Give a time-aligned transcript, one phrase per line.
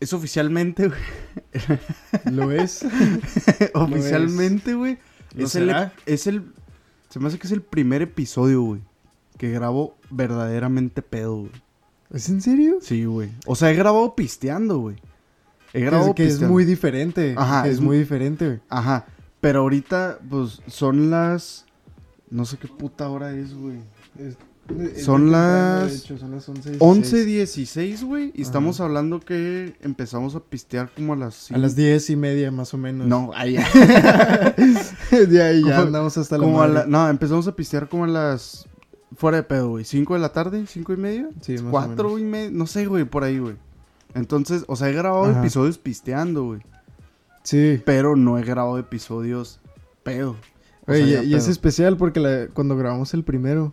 [0.00, 1.00] es oficialmente, güey.
[2.32, 2.84] ¿Lo es?
[3.74, 4.98] oficialmente, güey.
[5.34, 5.74] ¿Lo Es, el,
[6.06, 6.52] es el.
[7.10, 8.80] Se me hace que es el primer episodio, güey.
[9.36, 11.52] Que grabo verdaderamente pedo, güey.
[12.10, 12.78] ¿Es en serio?
[12.80, 13.30] Sí, güey.
[13.46, 14.96] O sea, he grabado pisteando, güey.
[15.72, 17.34] He grabado es, que es muy diferente.
[17.36, 18.60] Ajá, es es mu- muy diferente, güey.
[18.68, 19.06] Ajá.
[19.40, 21.66] Pero ahorita, pues, son las.
[22.30, 23.78] No sé qué puta hora es, güey.
[25.02, 26.78] Son las son las 11.
[26.78, 28.26] 11.16, güey.
[28.26, 28.42] Y Ajá.
[28.42, 31.50] estamos hablando que empezamos a pistear como a las.
[31.50, 33.06] A las 10 y media, más o menos.
[33.06, 33.56] No, ahí
[35.28, 36.80] de ahí ya andamos hasta la como a madre.
[36.80, 38.66] la- No, empezamos a pistear como a las.
[39.16, 39.84] Fuera de pedo, güey.
[39.84, 40.62] ¿5 de la tarde?
[40.64, 41.28] ¿5 y media?
[41.40, 42.20] Sí, más o ¿Cuatro menos.
[42.20, 42.50] y media?
[42.52, 43.56] No sé, güey, por ahí, güey.
[44.14, 45.40] Entonces, o sea, he grabado Ajá.
[45.40, 46.60] episodios pisteando, güey.
[47.42, 47.80] Sí.
[47.86, 49.60] Pero no he grabado episodios
[50.02, 50.36] pedo.
[50.86, 53.72] O Oye, sea, y, ya y es especial porque la- cuando grabamos el primero,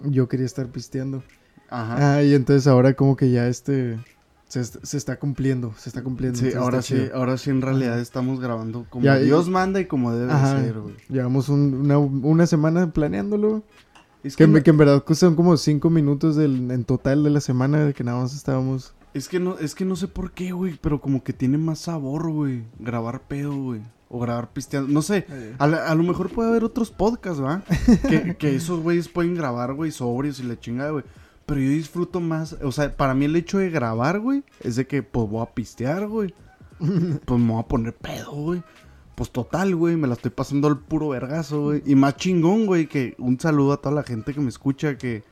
[0.00, 1.22] yo quería estar pisteando.
[1.70, 2.16] Ajá.
[2.16, 3.98] Ah, y entonces ahora como que ya este...
[4.46, 6.38] Se, se está cumpliendo, se está cumpliendo.
[6.38, 7.14] Sí, ahora sí, chido.
[7.16, 10.58] ahora sí en realidad estamos grabando como Ya, y- Dios manda y como debe Ajá.
[10.62, 10.94] ser, güey.
[11.10, 13.62] Llevamos un- una, una semana planeándolo.
[14.24, 17.24] Es Que, que, me- no, que en verdad son como cinco minutos del, en total
[17.24, 18.94] de la semana de que nada más estábamos...
[19.12, 21.80] es que no, es que no sé por qué, güey, pero como que tiene más
[21.80, 25.26] sabor, güey, grabar pedo, güey, o grabar pisteando, no sé,
[25.58, 27.62] a, la- a lo mejor puede haber otros podcasts, ¿va?
[28.08, 31.04] que, que esos güeyes pueden grabar, güey, sobrios y la chingada, güey.
[31.46, 34.86] Pero yo disfruto más, o sea, para mí el hecho de grabar, güey, es de
[34.86, 36.34] que, pues, voy a pistear, güey.
[36.78, 38.62] Pues me voy a poner pedo, güey.
[39.14, 41.82] Pues total, güey, me la estoy pasando al puro vergazo, güey.
[41.86, 45.24] Y más chingón, güey, que un saludo a toda la gente que me escucha, que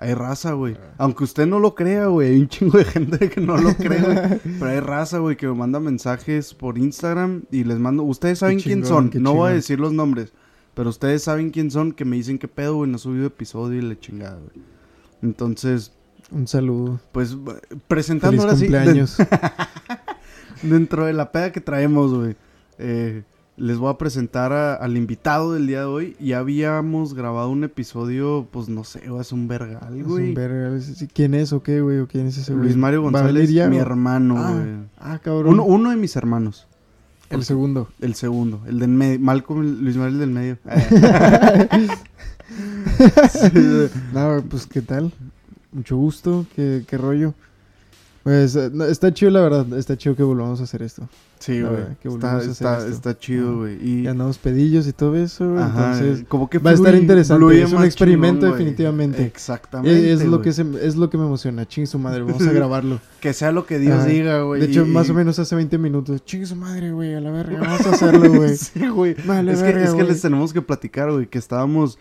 [0.00, 0.76] hay raza, güey.
[0.98, 4.00] Aunque usted no lo crea, güey, hay un chingo de gente que no lo cree,
[4.00, 4.40] güey.
[4.58, 8.02] Pero hay raza, güey, que me manda mensajes por Instagram y les mando...
[8.02, 10.32] Ustedes saben quién son, qué no voy a decir los nombres.
[10.74, 13.82] Pero ustedes saben quién son, que me dicen que pedo, güey, no subido episodio y
[13.82, 14.64] la chingada, güey.
[15.22, 15.92] Entonces,
[16.32, 16.98] Un saludo.
[17.12, 17.36] pues,
[17.86, 18.66] presentando Feliz ahora sí...
[18.68, 19.16] de- cumpleaños.
[20.62, 22.36] dentro de la peda que traemos, güey.
[22.78, 23.22] eh,
[23.56, 26.16] les voy a presentar a- al invitado del día de hoy.
[26.18, 30.28] Ya habíamos grabado un episodio, pues no sé, hace un vergal, Es güey.
[30.30, 31.98] un verga, sí, ¿Quién es o qué, güey?
[31.98, 32.64] ¿O quién es ese güey?
[32.64, 34.66] Luis Mario ¿Va a venir González, mi hermano, Ah, güey.
[34.98, 35.54] ah, cabrón.
[35.54, 36.66] Uno, uno de mis hermanos.
[37.28, 37.88] El segundo.
[38.00, 39.20] El segundo, el del medio.
[39.20, 40.58] Malcolm, Luis Mario el del medio.
[44.12, 45.12] No, pues, ¿qué tal?
[45.72, 46.46] Mucho gusto.
[46.56, 47.34] ¿Qué, qué rollo?
[48.22, 49.66] Pues, eh, no, está chido, la verdad.
[49.78, 51.08] Está chido que volvamos a hacer esto.
[51.38, 51.84] Sí, güey.
[52.90, 53.78] Está, chido, güey.
[53.82, 55.52] Y, Y andamos pedillos y todo eso.
[55.52, 59.24] güey, entonces, como que va a estar interesante, es un experimento chingón, definitivamente.
[59.24, 60.12] Exactamente.
[60.12, 61.66] es, es lo que se, es lo que me emociona.
[61.66, 63.00] Ching su madre, vamos a grabarlo.
[63.20, 64.60] Que sea lo que Dios diga, güey.
[64.60, 66.22] de hecho, y- más o menos hace 20 minutos.
[66.26, 67.58] Ching su madre, güey, a la verga.
[67.60, 68.54] Vamos a hacerlo, güey.
[68.56, 69.16] sí, güey.
[69.24, 71.98] Vale, es que, es que les tenemos que platicar, güey, que estábamos...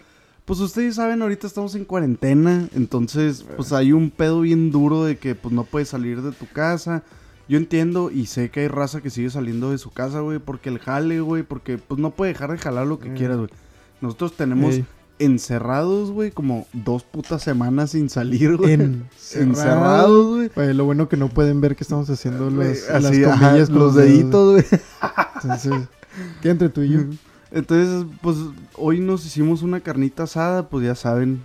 [0.50, 5.16] Pues ustedes saben, ahorita estamos en cuarentena, entonces pues hay un pedo bien duro de
[5.20, 7.04] que pues no puedes salir de tu casa.
[7.48, 10.70] Yo entiendo y sé que hay raza que sigue saliendo de su casa, güey, porque
[10.70, 13.14] el jale, güey, porque pues no puede dejar de jalar lo que Eh.
[13.16, 13.50] quieras, güey.
[14.02, 14.80] Nosotros tenemos
[15.20, 18.74] encerrados, güey, como dos putas semanas sin salir, güey.
[18.74, 20.50] Encerrados, Encerrados, güey.
[20.56, 23.78] Güey, lo bueno que no pueden ver que estamos haciendo las, las Así, comillas con
[23.80, 24.82] los deditos, güey.
[25.44, 25.74] Entonces,
[26.42, 27.00] ¿qué entre tú y yo?
[27.52, 28.38] Entonces, pues
[28.76, 31.42] hoy nos hicimos una carnita asada, pues ya saben,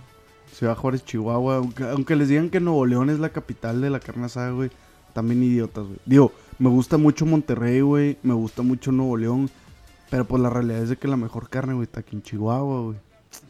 [0.53, 1.57] Ciudad Juárez, Chihuahua.
[1.57, 4.69] Aunque, aunque les digan que Nuevo León es la capital de la carne asada, güey,
[5.13, 5.97] también idiotas, güey.
[6.05, 9.49] Digo, me gusta mucho Monterrey, güey, me gusta mucho Nuevo León,
[10.11, 12.81] pero pues la realidad es de que la mejor carne, güey, está aquí en Chihuahua,
[12.81, 12.97] güey.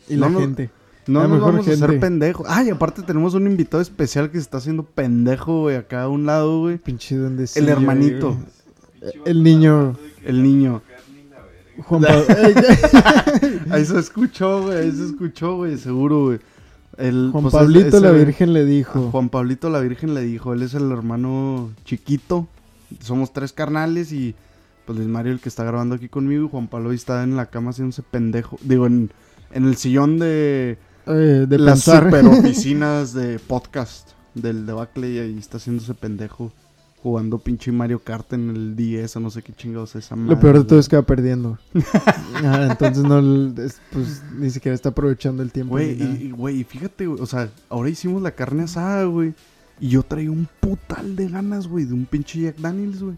[0.07, 0.69] Y No, la gente.
[1.07, 2.01] No La nos mejor vamos a hacer gente.
[2.01, 2.47] pendejos.
[2.49, 6.25] Ay, aparte tenemos un invitado especial que se está haciendo pendejo, güey, acá a un
[6.25, 6.77] lado, güey.
[6.79, 8.35] Pinche donde El hermanito,
[9.25, 9.95] El niño.
[10.23, 10.81] el niño.
[11.83, 12.25] Juan Pablo.
[13.85, 16.39] Se escuchó, güey, se escuchó, güey, seguro, güey.
[16.97, 19.09] El, Juan pues, Pablito ese- la Virgen le dijo.
[19.11, 22.47] Juan Pablito la Virgen le dijo, él es el hermano chiquito.
[23.01, 24.35] Somos tres carnales y
[24.85, 27.47] pues Luis Mario el que está grabando aquí conmigo y Juan Pablo está en la
[27.47, 28.57] cama haciéndose pendejo.
[28.61, 29.11] Digo, en,
[29.51, 32.03] en el sillón de, eh, de las pensar.
[32.05, 36.53] super oficinas de podcast del debacle y ahí está haciéndose pendejo.
[37.05, 40.23] Jugando pinche Mario Kart en el 10 o no sé qué chingados es esa Lo
[40.23, 41.59] madre, peor de todo es que va perdiendo.
[42.43, 43.19] Ah, entonces no,
[43.63, 45.73] es- pues ni siquiera está aprovechando el tiempo.
[45.73, 49.35] Güey, y, güey, y fíjate, güey, o sea, ahora hicimos la carne asada, güey.
[49.79, 53.15] Y yo traía un putal de ganas, güey, de un pinche Jack Daniels, güey.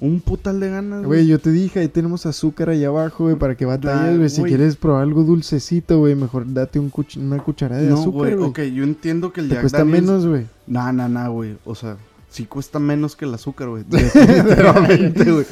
[0.00, 1.26] Un putal de ganas, Güey, güey.
[1.26, 4.28] yo te dije, ahí tenemos azúcar allá abajo, güey, para que batalles, güey.
[4.28, 8.34] Si quieres probar algo dulcecito, güey, mejor date un cuch- una cucharada de No, azúcar,
[8.34, 8.48] güey, güey.
[8.50, 10.02] ok, yo entiendo que el Te Jack cuesta Daniels...
[10.02, 10.46] menos, güey.
[10.66, 11.56] Nah, nah, nah, güey.
[11.64, 11.96] O sea,
[12.36, 13.84] sí cuesta menos que el azúcar, güey.
[13.88, 15.46] Definitivamente, güey.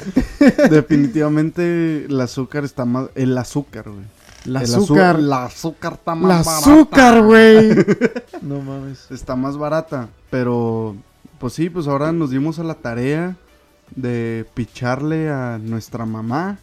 [0.69, 3.09] Definitivamente el azúcar está más...
[3.15, 4.05] El azúcar, güey.
[4.45, 5.19] El El azúcar.
[5.19, 6.57] La azúcar está más La barata.
[6.57, 7.75] azúcar, güey.
[8.43, 9.09] no mames.
[9.09, 10.95] Está más barata, pero
[11.39, 13.35] pues sí, pues ahora nos dimos a la tarea
[13.95, 16.59] de picharle a nuestra mamá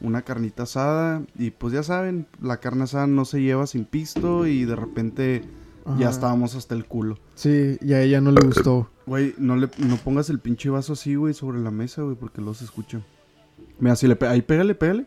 [0.00, 1.22] una carnita asada.
[1.38, 5.44] Y pues ya saben, la carne asada no se lleva sin pisto y de repente
[5.98, 7.18] ya estábamos hasta el culo.
[7.34, 8.90] Sí, y a ella no le gustó.
[9.06, 12.40] Güey, no, le, no pongas el pinche vaso así, güey, sobre la mesa, güey, porque
[12.40, 13.04] los escuchan.
[13.78, 15.06] Mira, si le pe- ahí pégale, pégale.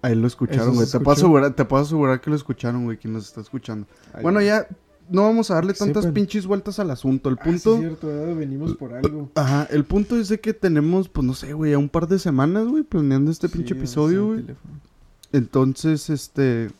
[0.00, 0.86] Ahí lo escucharon, ¿Eso güey.
[0.86, 3.86] se Te puedo asegurar, te puedo asegurar que lo escucharon, güey, quien nos está escuchando.
[4.20, 4.66] Bueno, ya
[5.08, 7.28] no vamos a darle tantas pinches vueltas al asunto.
[7.28, 7.74] El Ah, sí, punto.
[7.74, 9.30] es cierto, venimos por algo.
[9.36, 12.18] Ajá, el punto es de que tenemos, pues no sé, güey, ya un par de
[12.18, 14.44] semanas, güey, planeando este pinche episodio, güey.
[15.32, 16.70] Entonces, este.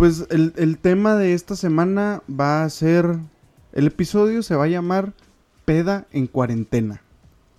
[0.00, 3.18] Pues el, el tema de esta semana va a ser.
[3.74, 5.12] El episodio se va a llamar
[5.66, 7.02] Peda en cuarentena.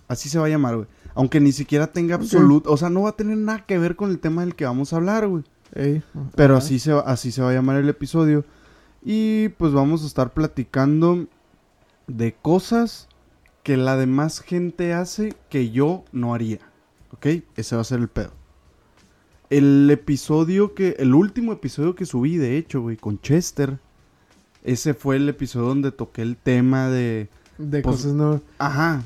[0.08, 0.88] Así se va a llamar, güey.
[1.14, 2.72] Aunque ni siquiera tenga absoluto.
[2.72, 4.92] O sea, no va a tener nada que ver con el tema del que vamos
[4.92, 5.44] a hablar, güey.
[5.72, 6.02] Ey,
[6.34, 8.44] Pero así se, así se va a llamar el episodio.
[9.04, 11.28] Y pues vamos a estar platicando
[12.08, 13.06] de cosas
[13.62, 16.58] que la demás gente hace que yo no haría.
[17.12, 17.26] ¿Ok?
[17.54, 18.32] Ese va a ser el pedo.
[19.52, 20.96] El episodio que.
[20.98, 23.78] El último episodio que subí, de hecho, güey, con Chester.
[24.64, 27.28] Ese fue el episodio donde toqué el tema de.
[27.58, 28.40] De pues- cosas no.
[28.56, 29.02] Ajá.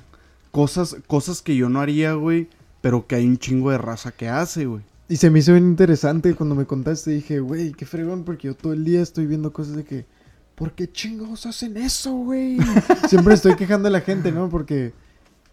[0.52, 2.48] Cosas, cosas que yo no haría, güey.
[2.80, 4.82] Pero que hay un chingo de raza que hace, güey.
[5.08, 7.10] Y se me hizo bien interesante cuando me contaste.
[7.10, 10.06] Dije, güey, qué fregón, porque yo todo el día estoy viendo cosas de que.
[10.54, 12.58] ¿Por qué chingos hacen eso, güey?
[13.08, 14.48] Siempre estoy quejando a la gente, ¿no?
[14.48, 14.92] Porque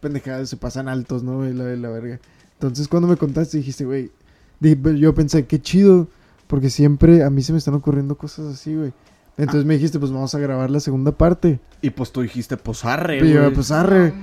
[0.01, 1.49] pendejadas se pasan altos, ¿no?
[1.49, 2.19] Y la, la verga.
[2.53, 4.11] Entonces, cuando me contaste, dijiste, güey.
[4.98, 6.07] Yo pensé, qué chido.
[6.48, 8.92] Porque siempre a mí se me están ocurriendo cosas así, güey.
[9.38, 11.60] Entonces me dijiste, pues vamos a grabar la segunda parte.
[11.81, 13.54] Y pues tú dijiste, pues arre, Y yo, güey.
[13.54, 14.13] pues arre.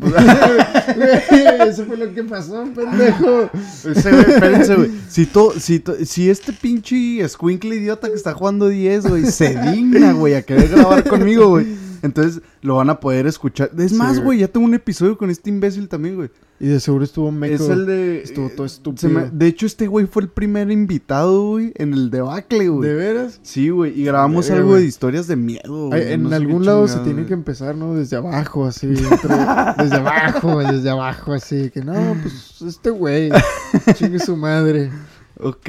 [0.00, 0.14] Güey,
[1.68, 3.50] Eso fue lo que pasó, pendejo.
[3.84, 4.90] Ese, güey, espérense, güey.
[5.08, 9.54] Si, to- si, to- si este pinche escuincle idiota que está jugando 10, güey, se
[9.70, 11.66] digna, güey, a querer grabar conmigo, güey.
[12.02, 13.70] Entonces lo van a poder escuchar.
[13.78, 14.38] Es Sí, más, güey.
[14.40, 16.30] ya tengo un episodio con este imbécil también, güey.
[16.58, 17.54] Y de seguro estuvo meco.
[17.54, 18.22] Es el de.
[18.22, 19.10] Estuvo todo eh, estúpido.
[19.10, 22.88] me- de hecho, este güey fue el primer invitado, güey, en el debacle, güey.
[22.88, 23.40] ¿De veras?
[23.42, 26.98] Sí, güey, y grabamos algo de historias de miedo, güey, en no algún lado se
[27.00, 27.94] tiene que empezar, ¿no?
[27.94, 28.86] Desde abajo, así.
[28.86, 29.36] entre-
[29.84, 31.70] desde abajo, desde abajo, así.
[31.70, 33.30] Que no, pues este güey.
[33.94, 34.90] Chingue su madre.
[35.38, 35.68] Ok,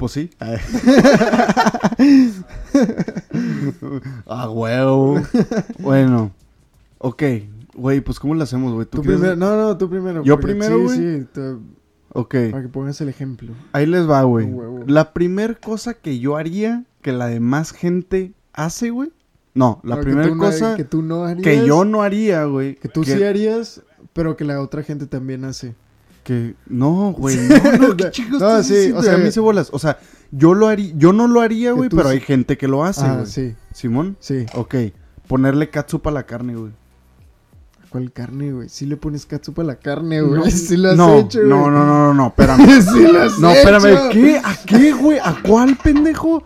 [0.00, 0.30] pues sí.
[4.26, 5.20] ah, huevo.
[5.78, 6.32] bueno,
[6.98, 7.22] ok,
[7.74, 8.86] güey, pues ¿cómo lo hacemos, güey?
[8.86, 9.36] Tú primero.
[9.36, 10.24] No, no, tú primero.
[10.24, 10.98] ¿Yo primero, sí, güey?
[10.98, 11.60] Sí, tú-
[12.12, 13.52] Ok, para que pongas el ejemplo.
[13.72, 14.48] ahí les va, güey.
[14.88, 19.12] La primer cosa que yo haría que la demás gente hace, güey.
[19.54, 21.44] No, la que primera no- cosa que tú no harías.
[21.44, 22.74] que yo no haría, güey.
[22.74, 23.82] Que tú sí harías,
[24.12, 25.74] pero que la otra gente también hace.
[26.30, 27.36] Que no, güey.
[27.36, 28.40] No, no, qué chicos.
[28.40, 29.70] No, sí, o sea, a mí se bolas.
[29.72, 29.98] O sea,
[30.30, 33.14] yo lo haría, yo no lo haría, güey, pero hay gente que lo hace, ah,
[33.14, 33.26] güey.
[33.26, 34.16] sí, Simón.
[34.20, 34.46] sí.
[34.54, 34.76] Ok.
[35.26, 36.70] Ponerle catsup a la carne, güey.
[37.88, 38.68] ¿Cuál carne, güey?
[38.68, 40.40] Sí le pones catsup a la carne, güey.
[40.40, 41.50] No, sí lo has no, hecho, güey.
[41.50, 42.80] no, no, no, no, no, espérame.
[42.92, 43.58] sí lo has No, hecho.
[43.58, 44.36] espérame, ¿qué?
[44.44, 45.18] ¿A qué, güey?
[45.18, 46.44] ¿A cuál, pendejo?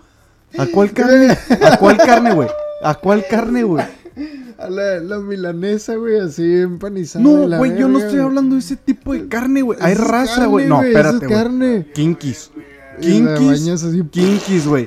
[0.57, 1.37] ¿A cuál carne?
[1.61, 2.49] ¿A cuál carne, güey?
[2.83, 3.85] ¿A cuál carne, güey?
[4.65, 7.23] A la, la milanesa, güey, así empanizada.
[7.25, 9.79] No, güey, yo no estoy hablando de ese tipo de carne, güey.
[9.83, 10.67] Hay raza, güey.
[10.69, 11.39] No, espérate, güey.
[11.39, 11.87] carne.
[11.95, 12.51] Kinkis.
[13.01, 13.69] Kinkis.
[14.11, 14.87] Kinkis, güey.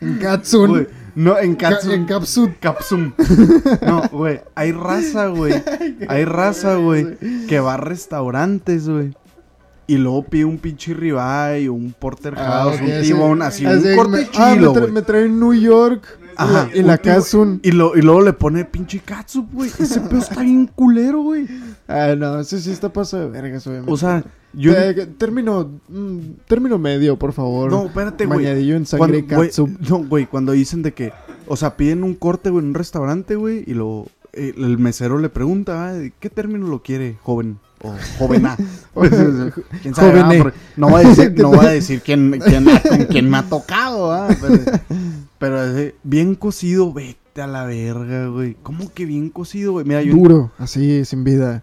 [0.00, 0.88] en katsun.
[1.14, 1.92] No, en Ca- catsup.
[2.46, 2.54] En.
[2.60, 3.12] Capsum.
[3.84, 4.40] No, güey.
[4.54, 5.52] Hay raza, güey.
[6.08, 7.18] Hay raza, güey.
[7.48, 9.14] Que va a restaurantes, güey.
[9.88, 13.96] Y luego pide un pinche ribeye un porterhouse, ok, un así- tibón, así, así un
[13.96, 14.92] corte me- ah, me, chilo, tra- güey.
[14.92, 16.04] me traen New York.
[16.38, 16.70] Ajá.
[16.72, 17.60] Y la, katsun.
[17.64, 19.70] Y, lo, y luego le pone pinche catsup, güey.
[19.78, 21.46] Ese pedo está bien culero, güey.
[21.88, 23.92] Ah, no, eso sí está paso de vergas, obviamente.
[23.92, 24.72] O sea, yo...
[24.72, 27.70] Eh, término, mm, término medio, por favor.
[27.70, 28.38] No, espérate, güey.
[28.38, 31.12] Bañadillo en sangre Cuando, no, güey, cuando dicen de que,
[31.46, 35.18] o sea, piden un corte, güey, en un restaurante, güey, y lo, eh, el mesero
[35.18, 37.58] le pregunta, ah, ¿de ¿qué término lo quiere, joven?
[37.82, 38.56] O jovená.
[39.82, 40.20] ¿Quién sabe?
[40.20, 40.32] Ah?
[40.38, 42.66] Porque no va a decir, no va a decir quién, quién,
[43.10, 44.54] quién me ha tocado, ah, pero,
[45.38, 48.56] pero así, bien cocido, vete a la verga, güey.
[48.62, 49.84] ¿Cómo que bien cocido, güey?
[49.86, 51.62] Mira, yo, Duro, así, sin vida.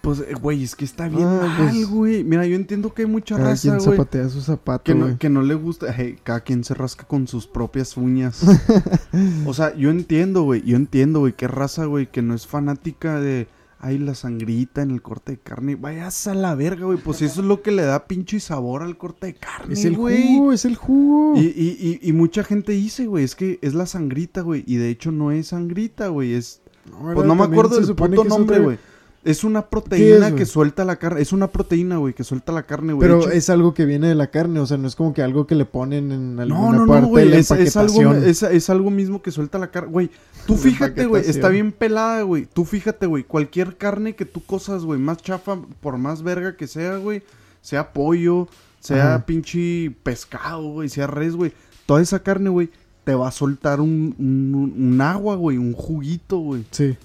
[0.00, 2.24] pues, eh, güey, es que está bien Ah, mal, pues, güey.
[2.24, 3.96] Mira, yo entiendo que hay mucha Cada raza, quien güey.
[3.98, 5.12] zapatea su zapato, Que güey.
[5.12, 8.42] no, que no le gusta, hey, cada quien se rasca con sus propias uñas.
[9.46, 13.20] o sea, yo entiendo, güey, yo entiendo, güey, qué raza, güey, que no es fanática
[13.20, 13.48] de,
[13.86, 15.76] ay, la sangrita en el corte de carne.
[15.76, 18.96] Vayas a la verga, güey, pues eso es lo que le da pinche sabor al
[18.98, 20.36] corte de carne, Es el güey.
[20.36, 21.38] jugo, es el jugo.
[21.40, 24.76] Y, y, y, y mucha gente dice, güey, es que es la sangrita, güey, y
[24.76, 26.60] de hecho no es sangrita, güey, es...
[26.90, 28.78] No, Pues no me acuerdo del puto nombre, otra- güey.
[29.26, 31.20] Es una proteína es, que suelta la carne.
[31.20, 33.08] Es una proteína, güey, que suelta la carne, güey.
[33.08, 35.48] Pero es algo que viene de la carne, o sea, no es como que algo
[35.48, 37.32] que le ponen en alguna No, no, parte no, güey.
[37.34, 39.90] Es, es algo, es, es algo mismo que suelta la carne.
[39.90, 40.10] Güey,
[40.46, 41.28] tú fíjate, güey.
[41.28, 42.46] Está bien pelada, güey.
[42.46, 43.24] Tú fíjate, güey.
[43.24, 47.24] Cualquier carne que tú cosas, güey, más chafa, por más verga que sea, güey.
[47.62, 48.46] Sea pollo,
[48.78, 49.26] sea Ajá.
[49.26, 50.88] pinche pescado, güey.
[50.88, 51.52] Sea res, güey.
[51.84, 52.70] Toda esa carne, güey,
[53.02, 55.58] te va a soltar un, un, un agua, güey.
[55.58, 56.64] Un juguito, güey.
[56.70, 56.96] Sí.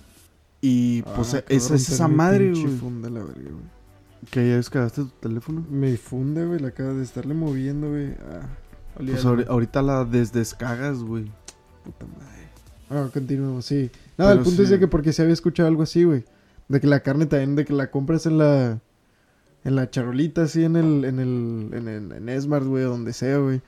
[0.61, 2.67] Y pues Ah, es, acabo de es esa madre, güey.
[2.77, 3.81] funda, la verga, güey.
[4.29, 5.65] Que ya descargaste tu teléfono.
[5.69, 8.11] Me funde, güey, la acabo de estarle moviendo, güey.
[8.31, 8.47] Ah,
[8.97, 11.25] Pues ahorita la desdescagas, güey.
[11.83, 12.29] puta madre.
[12.89, 13.89] Ah, continuemos, sí.
[14.17, 14.73] No, Pero el punto es sí.
[14.75, 16.25] de que porque se había escuchado algo así, güey.
[16.67, 18.79] De que la carne también, de que la compras en la...
[19.63, 21.05] En la charolita, así, en el...
[21.05, 21.69] En el...
[21.73, 23.61] En, en, en Esmart, güey, donde sea, güey.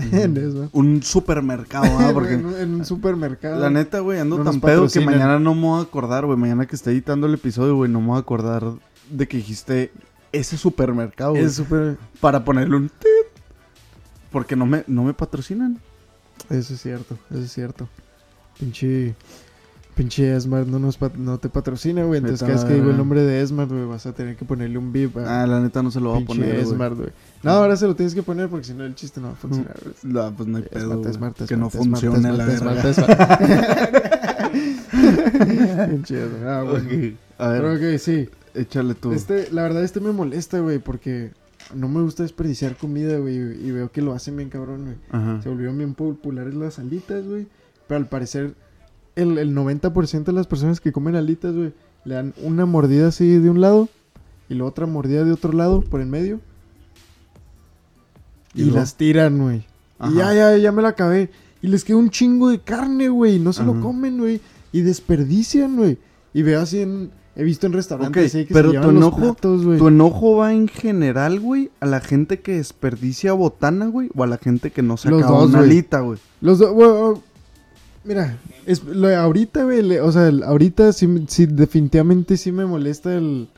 [0.12, 0.70] en Esmart.
[0.72, 2.10] Un supermercado, ¿ah?
[2.14, 3.60] Porque en, un- en un supermercado.
[3.60, 6.38] La neta, güey, ando No tan pedo que mañana no me voy a acordar, güey.
[6.38, 8.64] Mañana que esté editando el episodio, güey, no me voy a acordar
[9.10, 9.92] de que dijiste
[10.32, 11.44] ese supermercado, güey.
[11.44, 11.98] Es súper...
[12.20, 13.42] Para ponerle un tit.
[14.30, 15.78] Porque no me, no me patrocinan.
[16.48, 17.88] Eso es cierto, eso es cierto.
[18.58, 19.14] Pinche...
[20.00, 22.20] Pinche Esmart no, nos no te patrocina, güey.
[22.20, 24.78] Entonces cada vez que digo el nombre de Esmart, güey, vas a tener que ponerle
[24.78, 26.72] un a Ah, la neta no se lo voy a pinche poner, güey.
[26.72, 27.10] Esmart, güey.
[27.42, 29.36] No, ahora se lo tienes que poner porque si no el chiste no va a
[29.36, 29.94] funcionar, güey.
[30.04, 31.48] No, pues no hay pedo, Esmart, güey.
[31.48, 32.82] Que no funcione la verga.
[36.04, 36.64] Chido, ah.
[36.64, 36.78] Ok,
[37.36, 38.26] A ver, Pero ok, sí.
[38.54, 39.12] échale tú.
[39.12, 41.32] Este, la verdad, este me molesta, güey, porque
[41.74, 45.42] no me gusta desperdiciar comida, güey, y veo que lo hacen bien cabrón, güey.
[45.42, 47.48] Se volvieron bien populares las alitas, güey.
[47.86, 48.54] Pero al parecer,
[49.16, 51.72] el, el 90% de las personas que comen alitas, güey,
[52.04, 53.88] le dan una mordida así de un lado
[54.48, 56.40] y la otra mordida de otro lado, por en medio.
[58.54, 59.64] ¿Y las tiran, güey.
[60.08, 61.30] Y ya, ya, ya me la acabé.
[61.62, 63.38] Y les queda un chingo de carne, güey.
[63.38, 63.72] No se Ajá.
[63.72, 64.40] lo comen, güey.
[64.72, 65.98] Y desperdician, güey.
[66.34, 67.10] Y veo así en...
[67.36, 69.78] He visto en restaurantes que pero se tu los enojo- platos, güey.
[69.78, 74.26] ¿Tu enojo va en general, güey, a la gente que desperdicia botana, güey, o a
[74.26, 76.18] la gente que no se Los acaba dos, una alita, güey?
[76.40, 77.20] Los dos,
[78.04, 82.66] mira, es, lo ahorita, güey, le- o sea, el- ahorita sí, sí, definitivamente sí me
[82.66, 83.48] molesta el...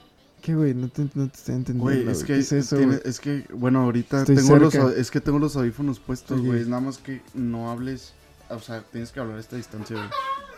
[0.40, 0.75] ¿Qué, güey?
[0.75, 3.00] No te, no te estoy entendiendo, Güey, es ¿Qué que, es eso, tiene- güey?
[3.08, 4.88] es que, bueno, ahorita Estoy tengo los, cerca.
[4.88, 6.64] au- es que tengo los audífonos puestos, güey.
[6.64, 8.12] Nada más que no hables,
[8.50, 10.08] o sea, tienes que hablar a esta distancia, güey.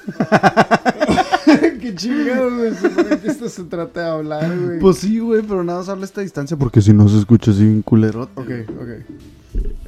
[1.81, 2.75] Qué chingado, güey.
[2.75, 4.79] Supone que esto se trata de hablar, güey.
[4.79, 7.51] Pues sí, güey, pero nada más habla a esta distancia porque si no se escucha
[7.51, 8.33] así bien culerote.
[8.41, 8.51] Ok,
[8.81, 8.89] ok.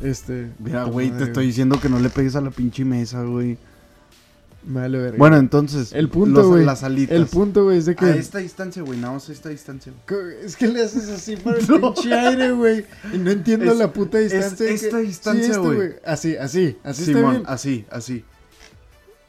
[0.03, 0.51] Este...
[0.59, 3.57] Mira, güey, te estoy diciendo que no le pegues a la pinche mesa, güey.
[4.67, 5.17] Me vale verga.
[5.19, 6.65] Bueno, entonces, El punto, güey.
[6.65, 7.17] las alitas.
[7.17, 8.11] el punto, güey, es de A que...
[8.19, 9.93] esta distancia, güey, nada más a esta distancia.
[10.45, 11.95] Es que le haces así para el No.
[11.95, 12.85] pinche aire, güey.
[13.15, 14.67] Y no entiendo Es- la puta es distancia.
[14.67, 15.91] que- esta distancia, Sí, güey.
[16.05, 16.77] Así, así.
[16.83, 17.43] Así está Simón, bien.
[17.47, 18.25] así, así.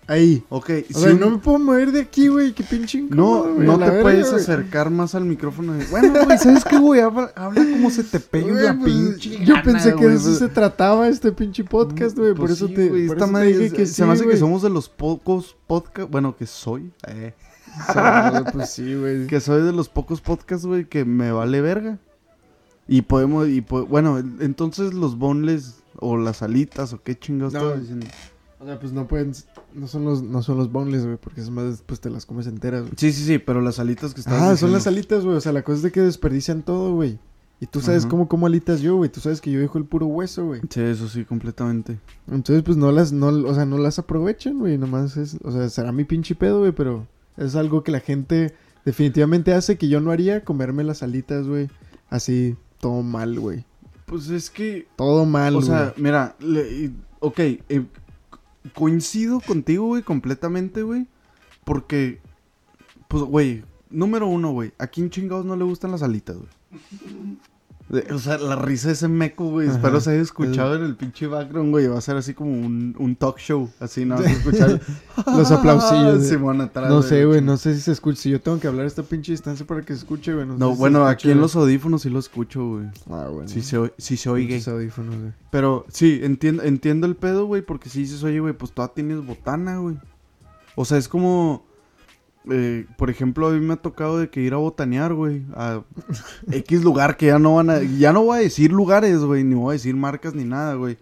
[0.10, 0.42] Ahí.
[0.48, 2.54] Ok, O sea, no me puedo mover de aquí, güey.
[2.54, 4.42] Qué pinche No, incómodo, güey, no la te verga, puedes güey.
[4.42, 5.74] acercar más al micrófono.
[5.74, 7.02] de- Bueno, güey, ¿sabes qué, güey?
[7.02, 10.16] Habla, habla como se te pegue Güey, la pues, pinche Yo gana, pensé que de
[10.16, 10.38] eso pues.
[10.40, 12.32] se trataba este pinche podcast, güey.
[12.34, 14.14] por Pues eso sí, te, por esta eso te madre dije que se sí, me
[14.14, 17.34] hace que somos de los pocos podcasts, bueno, que soy, eh,
[18.54, 19.28] pues sí, güey.
[19.28, 22.00] que soy de los pocos podcasts, güey, que me vale verga.
[22.88, 27.60] Y podemos, y po- bueno, entonces los bonles o las alitas o qué chingados No.
[27.60, 28.06] estaba diciendo.
[28.60, 29.34] O sea, pues no pueden...
[29.74, 31.18] No son los, no son los boneless, güey.
[31.18, 32.94] Porque es más después te las comes enteras, güey.
[32.98, 35.38] Sí, sí, sí, pero las alitas que estabas Ah, son las alitas, güey.
[35.38, 37.20] O sea, la cosa es de que desperdician todo, güey.
[37.60, 38.10] Y tú sabes Ajá.
[38.10, 39.12] cómo como alitas yo, güey.
[39.12, 40.62] Tú sabes que yo dejo el puro hueso, güey.
[40.70, 42.00] Sí, eso sí, completamente.
[42.32, 44.78] Entonces, pues no las, no, o sea, no las aprovechan, güey.
[44.78, 48.54] Nomás es, o sea, será mi pinche pedo, güey, pero es algo que la gente
[48.86, 51.68] definitivamente hace que yo no haría, comerme las alitas, güey.
[52.10, 53.66] Así, todo mal, güey.
[54.06, 55.68] Pues es que Todo mal, O güey.
[55.70, 57.86] sea, mira, le- ok, eh,
[58.74, 61.07] coincido contigo, güey, completamente, güey.
[61.63, 62.19] Porque,
[63.07, 66.50] pues, güey, número uno, güey, ¿a quién chingados no le gustan las alitas, güey?
[68.13, 69.67] O sea, la risa de ese meco, güey.
[69.67, 69.77] Ajá.
[69.77, 71.88] Espero se haya escuchado en el pinche background, güey.
[71.88, 73.70] Va a ser así como un, un talk show.
[73.79, 74.15] Así, ¿no?
[74.15, 74.82] Vas a escuchar
[75.38, 76.25] Los aplausillos.
[76.27, 76.89] Simón atrás.
[76.89, 78.22] no sé, güey, no sé si se escucha.
[78.22, 80.46] Si yo tengo que hablar a esta pinche distancia para que se escuche, güey.
[80.46, 82.86] No, sé si bueno, aquí en los audífonos sí lo escucho, güey.
[83.10, 83.48] Ah, bueno.
[83.48, 84.48] Sí se, oye- sí se oye.
[84.48, 85.32] Pinches audífonos, güey.
[85.50, 89.25] Pero sí, entiendo, entiendo el pedo, güey, porque si dices, oye, güey, pues todavía tienes
[89.25, 89.96] botana, güey.
[90.75, 91.65] O sea, es como,
[92.51, 95.84] eh, por ejemplo, a mí me ha tocado de que ir a botanear, güey, a
[96.51, 99.56] X lugar que ya no van a, ya no voy a decir lugares, güey, ni
[99.56, 100.98] voy a decir marcas ni nada, güey.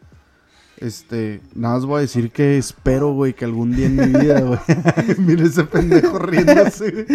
[0.77, 4.41] Este, nada más voy a decir que espero, güey, que algún día en mi vida,
[4.41, 4.59] güey.
[5.19, 7.05] Mira ese pendejo riéndose, güey.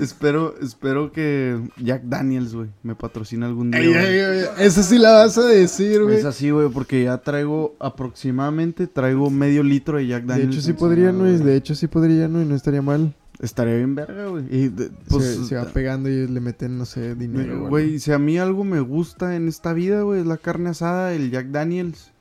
[0.00, 3.80] espero, espero que Jack Daniels, güey, me patrocine algún día.
[3.80, 4.04] Ey, güey.
[4.04, 6.16] ey, ey, Esa sí la vas a decir, güey.
[6.16, 10.54] Es así, güey, porque ya traigo aproximadamente, traigo medio litro de Jack De Daniels.
[10.54, 11.32] hecho sí podrían, güey.
[11.38, 11.44] güey.
[11.44, 12.44] De hecho sí podrían, güey.
[12.44, 13.14] No estaría mal.
[13.42, 14.44] Estaría bien verga, güey.
[14.50, 17.68] Y, de- pues, se, se va pegando y le meten, no sé, dinero.
[17.68, 21.12] Güey, si a mí algo me gusta en esta vida, güey, es la carne asada,
[21.12, 22.12] el Jack Daniels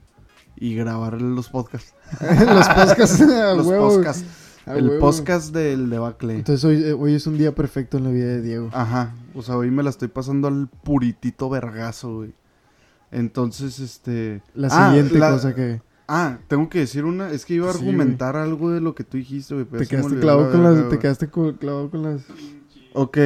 [0.57, 1.93] y grabar los podcasts.
[2.21, 3.89] los podcasts, a los huevo.
[3.95, 4.25] podcasts.
[4.65, 4.99] a el huevo.
[4.99, 6.35] podcast del debacle.
[6.35, 8.69] Entonces hoy, eh, hoy es un día perfecto en la vida de Diego.
[8.73, 9.13] Ajá.
[9.35, 12.33] O sea, hoy me la estoy pasando al puritito vergazo, güey.
[13.11, 14.41] Entonces, este.
[14.55, 15.81] La Ah, siguiente la- cosa que...
[16.13, 17.31] Ah, tengo que decir una.
[17.31, 19.65] Es que iba a Sí, argumentar algo de lo que tú dijiste, güey.
[19.65, 20.89] Te quedaste clavado la con las...
[20.89, 22.23] Te quedaste clavado con las...
[22.93, 23.17] Ok,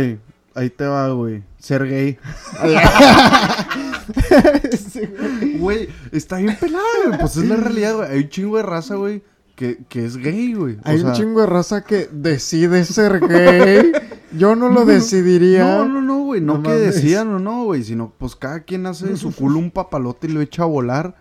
[0.54, 1.44] ahí te va, güey.
[1.58, 2.18] Ser gay.
[5.60, 7.20] Güey, está bien pelado, güey.
[7.20, 8.10] Pues es la realidad, güey.
[8.12, 9.24] Hay un chingo de raza, güey,
[9.56, 10.76] que, que es gay, güey.
[10.76, 13.92] O Hay sea, un chingo de raza que decide ser gay.
[14.38, 15.64] Yo no lo decidiría.
[15.64, 16.42] No, no, no, güey.
[16.42, 16.96] No, No que mames.
[16.96, 17.84] decían o no, güey.
[17.84, 21.16] Sino, pues cada quien hace de su culo un papalote y lo echa a volar.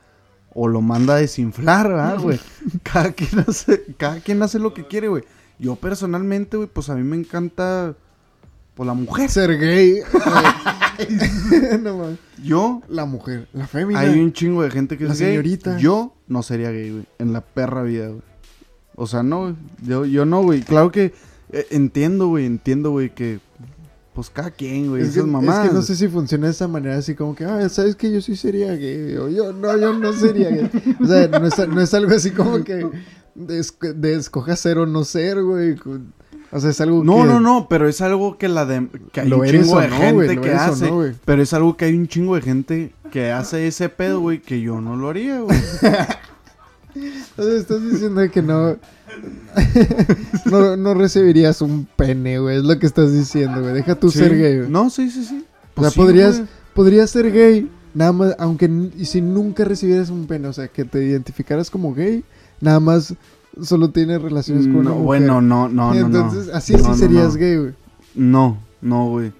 [0.55, 2.39] O lo manda a desinflar, ¿verdad, güey?
[2.83, 5.25] Cada quien hace, cada quien hace lo que quiere, güey.
[5.59, 7.95] Yo personalmente, güey, pues a mí me encanta,
[8.75, 9.31] pues la mujer.
[9.31, 9.99] Ser gay.
[11.83, 12.17] no.
[12.43, 14.01] Yo, La mujer, la fémina.
[14.01, 15.31] hay un chingo de gente que La es gay.
[15.31, 15.79] señorita.
[15.79, 17.07] Yo no sería gay, güey.
[17.19, 18.23] En la perra vida, güey.
[18.97, 19.55] O sea, no, güey.
[19.83, 20.63] Yo, yo no, güey.
[20.63, 21.15] Claro que
[21.53, 22.47] eh, entiendo, güey.
[22.47, 23.41] Entiendo, güey, que...
[24.15, 25.03] Pues cada quien, güey.
[25.03, 25.65] Es que, Esas mamás.
[25.65, 28.13] es que no sé si funciona de esa manera, así como que, ah, sabes que
[28.13, 29.17] yo sí sería gay.
[29.17, 30.71] O yo, no, yo no sería gay.
[31.01, 32.87] O sea, no es, no es algo así como que
[33.35, 35.75] de, esc- de escoja ser o no ser, güey.
[36.53, 37.25] O sea, es algo No, que.
[37.25, 39.97] no, no, pero es algo que la de que hay Lo un chingo de no,
[39.97, 43.67] gente que hace, no, pero es algo que hay un chingo de gente que hace
[43.67, 45.59] ese pedo, güey, que yo no lo haría, güey.
[46.95, 48.77] Sea, estás diciendo que no,
[50.51, 50.77] no.
[50.77, 52.59] no recibirías un pene, güey.
[52.59, 53.75] Es lo que estás diciendo, güey.
[53.75, 54.19] Deja tú Sí.
[54.19, 54.71] ser gay, güey.
[54.71, 55.37] No, sí, sí, sí.
[55.37, 56.49] O sea, Pues sí, podrías, güey.
[56.75, 60.85] podrías ser gay, nada más, aunque y si nunca recibieras un pene, o sea, que
[60.85, 62.25] te identificaras como gay,
[62.61, 63.15] nada más
[63.63, 65.05] solo tienes relaciones con una No, mujer.
[65.07, 66.55] bueno, no, no, no, Entonces, no.
[66.55, 67.75] así No, sí serías gay, güey.
[68.15, 69.33] No, no, güey.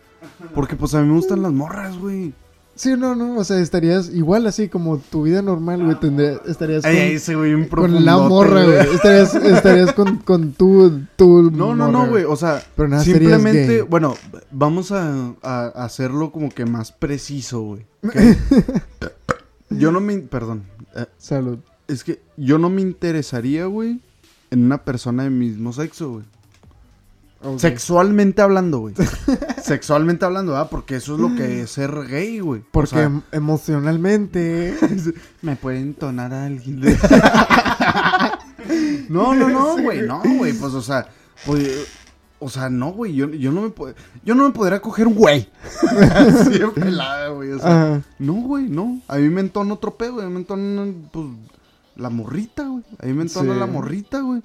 [0.55, 2.33] Porque pues a mí me gustan las morras, güey.
[2.77, 6.83] Sí, no, no, o sea, estarías igual así como tu vida normal, güey, tendría- estarías
[6.83, 8.79] con, güey con la morra, güey.
[8.95, 12.25] Estarías, estarías con, con tu, tu No, no, no, güey.
[12.25, 14.17] O sea, Pero nada, serías simplemente, bueno,
[14.51, 17.87] vamos a, a hacerlo como que más preciso, güey.
[19.71, 20.65] yo no me, perdón,
[20.97, 21.59] eh, Salud.
[21.89, 24.01] es que yo no me interesaría, güey,
[24.51, 26.25] en una persona de mismo sexo, güey.
[27.59, 28.95] Sexualmente hablando, güey.
[29.63, 30.69] Sexualmente hablando, ¿verdad?
[30.71, 32.61] Porque eso es lo que es ser gay, güey.
[32.61, 34.77] O Porque sea, em- emocionalmente...
[35.43, 36.81] me puede entonar a alguien.
[39.09, 40.03] no, no, no, güey.
[40.03, 40.53] No, güey.
[40.53, 41.07] Pues, o sea,
[41.47, 41.87] pues,
[42.39, 43.15] o sea, no, güey.
[43.15, 45.49] Yo, yo no me puedo, yo no me podría coger un güey.
[46.15, 47.53] Así de pelada, güey.
[47.53, 48.03] O sea, Ajá.
[48.19, 49.01] no, güey, no.
[49.09, 50.25] A mí me entona otro pedo, güey.
[50.27, 51.27] A mí me entona, pues,
[51.97, 52.85] la morrita, güey.
[53.01, 53.61] A mí me entona Sí.
[53.61, 54.43] la morrita, güey.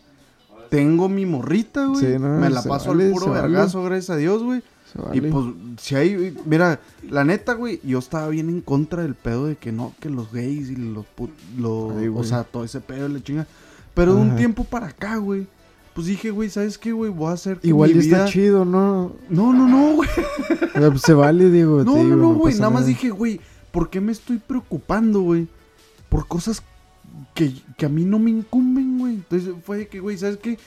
[0.70, 2.00] Tengo mi morrita, güey.
[2.00, 3.42] Sí, no, me la paso vale, al puro se vale.
[3.44, 4.62] vergazo, gracias a Dios, güey.
[4.92, 5.32] Se Y vale.
[5.32, 5.46] pues,
[5.82, 6.80] si hay, mira,
[7.10, 10.32] la neta, güey, yo estaba bien en contra del pedo de que no, que los
[10.32, 13.48] gays y los, pu- lo- Ay, o sea, todo ese pedo de la chinga.
[13.94, 15.48] Pero de un tiempo para acá, güey,
[15.94, 17.12] pues dije, güey, ¿sabes qué, güey?
[17.12, 19.14] Voy a hacer Igual mi ya está chido, ¿no?
[19.30, 20.10] No, no, no, güey.
[20.74, 21.84] Pues, se vale, digo.
[21.84, 22.54] No, no, no, güey.
[22.54, 25.48] pasa Nada más dije, güey, ¿por qué me estoy preocupando, güey?
[26.08, 26.64] Por cosas
[27.40, 29.14] que, que a mí no me incumben, güey.
[29.16, 30.60] Entonces fue de que, güey, ¿sabes qué?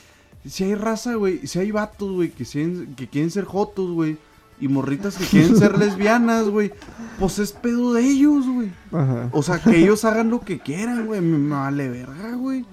[0.45, 4.17] Si hay raza, güey, si hay vatos, güey, que, quieren- que quieren ser jotos, güey,
[4.59, 6.71] y morritas que quieren ser lesbianas, güey,
[7.19, 8.71] pues es pedo de ellos, güey.
[8.91, 9.29] Ajá.
[9.31, 11.21] O sea, que ellos hagan lo que quieran, güey.
[11.21, 12.65] Me, me vale verga, güey.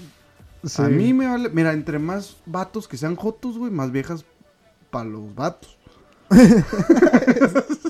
[0.65, 0.83] Sí.
[0.83, 1.49] A mí me vale.
[1.51, 4.25] Mira, entre más vatos que sean jotos, güey, más viejas
[4.91, 5.77] para los vatos.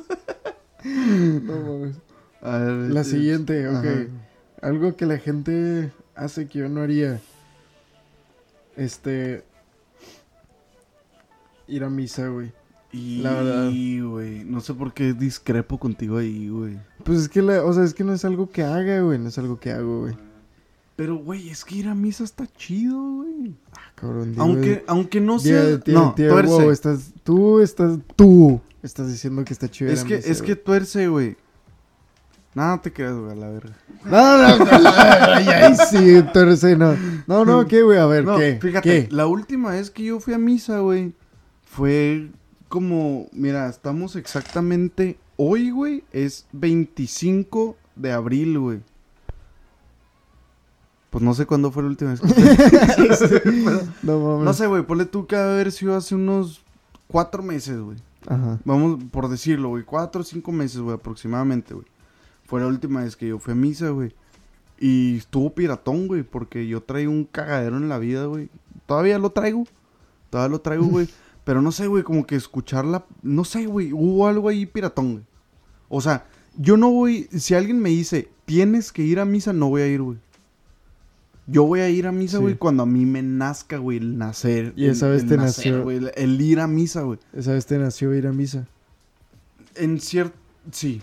[0.85, 1.97] No mames.
[2.43, 3.75] A ver, La este, siguiente, ok.
[3.77, 3.95] ajá.
[4.63, 7.21] Algo que la gente hace que yo no haría.
[8.77, 9.45] Este.
[11.67, 12.53] Ir a misa, güey.
[12.93, 13.71] Y, La verdad.
[13.71, 16.79] güey, no sé por qué discrepo contigo ahí, güey.
[17.05, 19.19] Pues es que, la, o sea, es que no es algo que haga, güey.
[19.19, 20.17] No es algo que hago, güey.
[20.97, 23.55] Pero, güey, es que ir a misa está chido, güey.
[23.95, 25.63] Cabrón, digo, Aunque, aunque no sea...
[25.63, 26.53] Tío, tío, no, tío, tuerce.
[26.53, 29.91] wow, estás, tú estás, tú estás diciendo que está chido.
[29.91, 31.37] ir es a que, misa, es que tuerce, güey.
[32.55, 33.77] Nada te creas, güey, a la verga.
[34.05, 36.97] No, no, no, no, ay, ay, sí, tuerce, no.
[37.27, 37.99] No, no, ¿qué, güey?
[37.99, 38.59] A ver, No, ¿qué?
[38.61, 39.15] fíjate, ¿Qué?
[39.15, 41.13] la última vez que yo fui a misa, güey,
[41.65, 42.31] fue
[42.69, 48.81] como, mira, estamos exactamente, hoy, güey, es 25 de abril, güey.
[51.11, 52.33] Pues no sé cuándo fue la última vez que.
[52.35, 54.45] Pero- No mames.
[54.45, 56.63] No sé, güey, ponle tú que haber sido hace unos
[57.09, 57.97] cuatro meses, güey.
[58.29, 58.59] Ajá.
[58.65, 61.87] Vamos, por decirlo, güey, cuatro o cinco meses, güey, aproximadamente, güey.
[62.51, 64.13] Fue la última vez que yo fui a misa, güey.
[64.79, 68.51] Y estuvo piratón, güey, porque yo traigo un cagadero en la vida, güey.
[68.87, 69.65] Todavía lo traigo.
[70.31, 71.09] Todavía lo traigo, güey.
[71.45, 75.25] Pero no sé, güey, como que escucharla, no sé, güey, hubo algo ahí piratón, güey.
[75.89, 79.69] O sea, yo no voy, si alguien me dice, tienes que ir a misa, no
[79.71, 80.19] voy a ir, güey.
[81.47, 82.43] Yo voy a ir a misa, Sí.
[82.43, 84.73] güey, cuando a mí me nazca, güey, el nacer.
[84.77, 87.19] Y esa el- vez el te nacer, nació- güey, el, el ir a misa, güey.
[87.33, 88.67] Esa vez te nació ir a misa.
[89.75, 90.37] En cierto,
[90.71, 91.03] sí,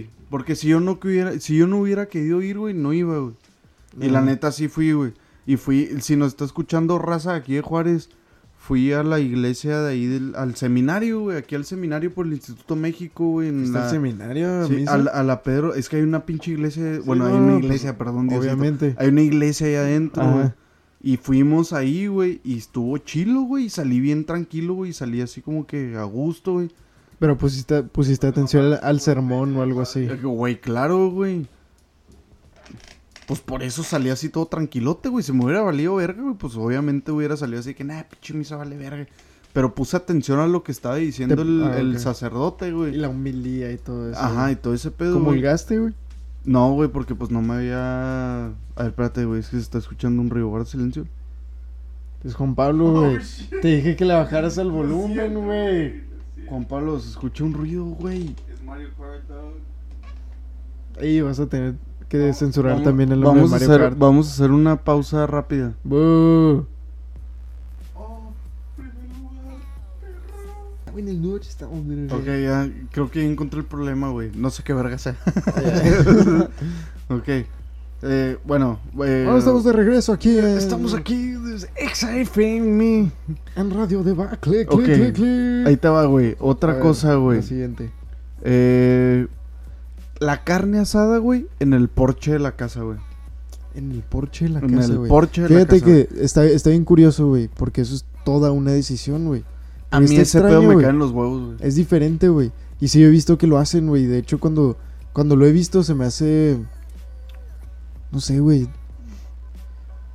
[0.00, 0.06] sí.
[0.30, 3.34] Porque si yo no hubiera, si yo no hubiera querido ir, güey, no iba, güey.
[4.00, 5.12] Y la neta sí fui, güey.
[5.46, 8.08] Y fui, si nos está escuchando raza aquí de Juárez,
[8.58, 11.36] fui a la iglesia de ahí, del- al seminario, güey.
[11.36, 13.48] Aquí al seminario por el Instituto México, güey.
[13.50, 14.66] en ¿Está la- el seminario?
[14.66, 17.52] sí, a, la, a la Pedro, es que hay una pinche iglesia, bueno, hay una
[17.52, 18.52] pues, iglesia, perdón, Diosito.
[18.52, 18.94] Obviamente.
[18.98, 20.32] Hay una iglesia ahí adentro, Ajá.
[20.32, 20.48] güey.
[21.02, 25.20] Y fuimos ahí, güey, y estuvo chilo, güey, y salí bien tranquilo, güey, y salí
[25.20, 26.70] así como que a gusto, güey.
[27.24, 30.00] Pero pusiste, pusiste atención al, al sermón o algo así.
[30.00, 31.46] Eh, Güey, claro, güey.
[33.26, 35.22] Pues por eso salí así todo tranquilote, güey.
[35.24, 38.56] Si me hubiera valido verga, güey, pues obviamente hubiera salido así que, nah, pinche misa
[38.56, 39.06] vale verga.
[39.54, 41.98] Pero puse atención a lo que estaba diciendo Te- el, ah, el ok.
[41.98, 42.92] sacerdote, Y güey.
[42.94, 44.20] la humilía y todo eso.
[44.20, 45.24] Ajá, y todo ese pedo, güey.
[45.24, 45.94] ¿Comulgaste, güey?
[46.44, 48.48] No, güey, porque pues no me había...
[48.48, 50.48] A ver, espérate, güey, es que se está escuchando un ruido.
[50.48, 51.06] Guarda silencio.
[52.22, 53.18] Es Juan Pablo, güey.
[53.62, 56.04] Te dije que le bajaras al volumen, güey.
[56.48, 58.34] Juan Pablo, se escucha un ruido, güey.
[61.00, 61.74] Ahí vas a tener
[62.08, 63.98] que censurar Vamos- también el nombre vamos de a Mario hacer, Kart.
[63.98, 65.74] Vamos a hacer una pausa rápida.
[65.82, 66.66] Bu.
[70.92, 71.80] Buenas noches, estamos
[72.12, 74.30] Ok, ya creo que ya encontré el problema, güey.
[74.36, 75.16] No sé qué verga sea.
[77.08, 77.28] ok.
[78.06, 80.38] Eh, bueno, eh, Ahora estamos de regreso aquí.
[80.38, 83.10] en- estamos aquí desde XFM.
[83.56, 84.66] en Radio de Bacle.
[84.68, 84.82] Ok,
[85.66, 86.36] Ahí va, güey.
[86.38, 87.38] Otra ver, cosa, güey.
[87.38, 87.90] La siguiente.
[88.42, 89.26] Eh,
[90.20, 92.98] la carne asada, güey, en el porche de la casa, güey.
[93.74, 95.08] En el porche de la En casa, el güey.
[95.08, 95.84] porche de Fíjate la casa.
[95.86, 99.44] que está, está bien curioso, güey, porque eso es toda una decisión, güey.
[99.90, 101.56] A mí ese extraño, pedo me caen los huevos, güey.
[101.60, 102.52] Es diferente, güey.
[102.80, 104.04] Y sí, yo he visto que lo hacen, güey.
[104.06, 104.76] De hecho, cuando,
[105.12, 106.58] cuando lo he visto se me hace...
[108.14, 108.68] No sé, güey.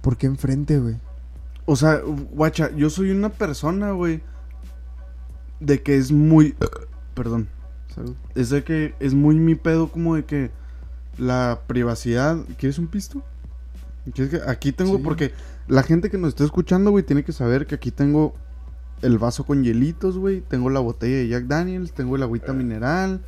[0.02, 0.96] ¿Por qué enfrente, güey?
[1.66, 4.22] O sea, guacha, yo soy una persona, güey,
[5.60, 6.56] de que es muy...
[7.14, 7.48] Perdón.
[7.94, 8.16] Salud.
[8.36, 10.52] Es de que es muy mi pedo como de que
[11.18, 12.38] la privacidad...
[12.58, 13.22] ¿Quieres un pisto?
[14.14, 15.04] ¿Quieres que- Aquí tengo, Sí.
[15.04, 15.34] porque
[15.68, 18.34] la gente que nos está escuchando, güey, tiene que saber que aquí tengo
[19.02, 20.42] el vaso con hielitos, güey.
[20.42, 23.22] Tengo la botella de Jack Daniels, tengo el agüita mineral.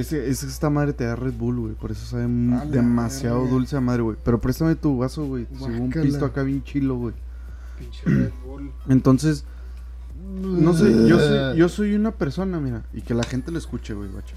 [0.00, 1.74] Ese, ese- esta madre te da Red Bull, güey.
[1.74, 3.50] Por eso sabe A demasiado verga.
[3.50, 4.16] dulce a madre, güey.
[4.24, 5.46] Pero préstame tu vaso, güey.
[5.58, 7.14] Si un pisto acá bien chilo, güey.
[8.88, 9.44] Entonces,
[10.40, 12.82] no sé, yo soy, yo soy una persona, mira.
[12.92, 14.34] Y que la gente lo escuche, güey, guacha.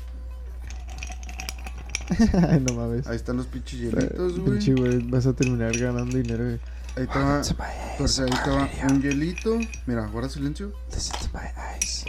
[2.49, 3.07] Ay, no mames.
[3.07, 4.51] Ahí están los pinches hielitos, güey.
[4.59, 4.99] Pinche, güey.
[5.09, 6.59] Vas a terminar ganando dinero, güey.
[6.97, 7.07] Ahí
[7.97, 9.57] pues ahí va un hielito.
[9.85, 10.73] Mira, guarda silencio.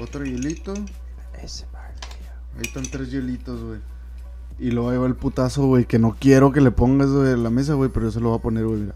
[0.02, 0.74] Otro hielito.
[2.56, 3.80] Ahí están tres hielitos, güey.
[4.58, 7.50] Y luego ahí va el putazo, güey, que no quiero que le pongas güey, la
[7.50, 8.94] mesa, güey, pero yo se lo voy a poner, güey, mira.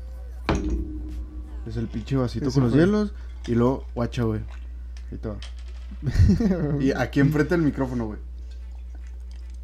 [1.67, 2.81] Es el pinche vasito con los fue.
[2.81, 3.13] hielos.
[3.47, 4.41] Y luego, guacha, güey.
[5.11, 5.37] Ahí te va.
[6.81, 8.19] Y aquí enfrente del micrófono, güey.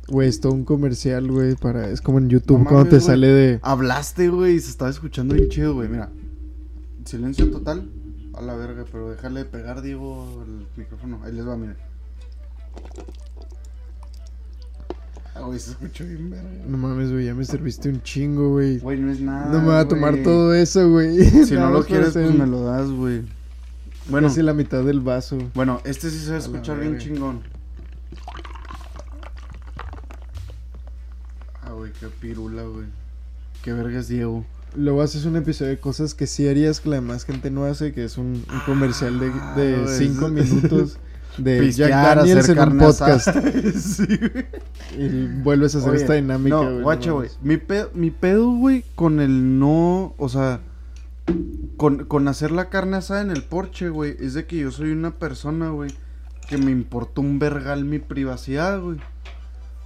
[0.09, 1.89] Güey, es todo un comercial, güey, para...
[1.89, 3.01] Es como en YouTube No cuando te güey.
[3.03, 3.61] sale de...
[3.63, 5.89] Hablaste, güey, y se estaba escuchando bien chido, güey.
[5.89, 6.11] Mira,
[7.05, 7.89] silencio total.
[8.35, 11.21] A la verga, pero déjale de pegar, Diego, el micrófono.
[11.25, 11.77] Ahí les va, miren.
[15.35, 16.49] Ah, güey, se escuchó bien, verga.
[16.67, 18.79] No mames, güey, ya me serviste un chingo, güey.
[18.79, 19.47] Güey, no es nada.
[19.51, 21.25] No me voy a tomar todo eso, güey.
[21.47, 23.23] Si no lo quieres, pues me lo das, güey.
[24.11, 25.39] Bueno, Casi la mitad del vaso.
[25.55, 27.41] bueno, este sí se va a escuchar bien chingón.
[31.63, 32.87] Ah, güey, qué pirula, güey.
[33.63, 34.45] Qué vergas, Diego.
[34.75, 37.93] Luego haces un episodio de cosas que sí harías que la demás gente no hace,
[37.93, 40.99] que es un, un comercial de, Ah, de güey, cinco es- minutos
[41.39, 43.29] de Pistear, Jack Daniels en un podcast.
[43.79, 44.07] sí.
[44.99, 46.83] Y vuelves a hacer Oye, esta dinámica, No, güey.
[46.83, 47.31] guacha, güey.
[47.43, 50.15] Mi pedo, mi pedo, güey, con el no.
[50.19, 50.61] O sea,
[51.77, 54.93] con, con hacer la carne asada en el porche, güey, es de que yo soy
[54.93, 55.91] una persona, güey,
[56.49, 58.99] que me importa un vergal mi privacidad, güey.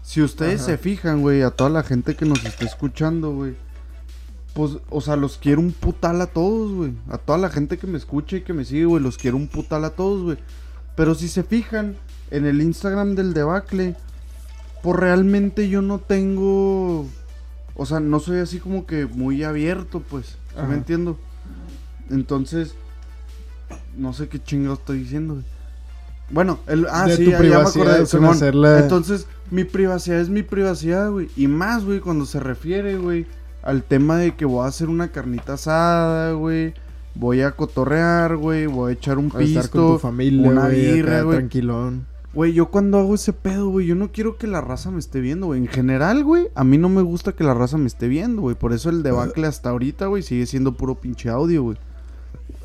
[0.02, 0.72] Si ustedes Ajá.
[0.72, 3.54] se fijan, güey, a toda la gente que nos está escuchando, güey.
[4.54, 6.92] Pues, o sea, los quiero un putal a todos, güey.
[7.11, 9.48] A toda la gente que me escucha y que me sigue, güey, los quiero un
[9.48, 10.38] putal a todos, güey.
[10.96, 11.96] Pero si se fijan
[12.30, 13.94] en el Instagram del debacle,
[14.82, 17.06] pues realmente yo no tengo.
[17.74, 20.26] O sea, no soy así como que muy abierto, pues.
[20.26, 20.66] ¿sí Ajá.
[20.66, 21.18] me entiendo?
[22.11, 22.74] Entonces,
[23.96, 25.44] no sé qué chingados estoy diciendo, güey.
[26.30, 28.38] Bueno, el, ah, De sí, ya, ya me acordé, Simón.
[28.42, 31.28] Entonces, mi privacidad es mi privacidad, güey.
[31.37, 33.26] Y más, güey, cuando se refiere, güey,
[33.62, 36.74] al tema de que voy a hacer una carnita asada, güey.
[37.18, 40.66] Voy a cotorrear, güey, voy a echar un A estar con pisto, tu familia, una
[40.66, 41.38] güey, birra, güey.
[41.38, 42.07] tranquilón.
[42.35, 45.20] Güey, yo cuando hago ese pedo, güey, yo no quiero que la raza me esté
[45.20, 45.61] viendo, güey.
[45.61, 48.55] En general, güey, a mí no me gusta que la raza me esté viendo, güey.
[48.55, 51.79] Por eso el debacle hasta ahorita, güey, sigue siendo puro pinche audio, güey.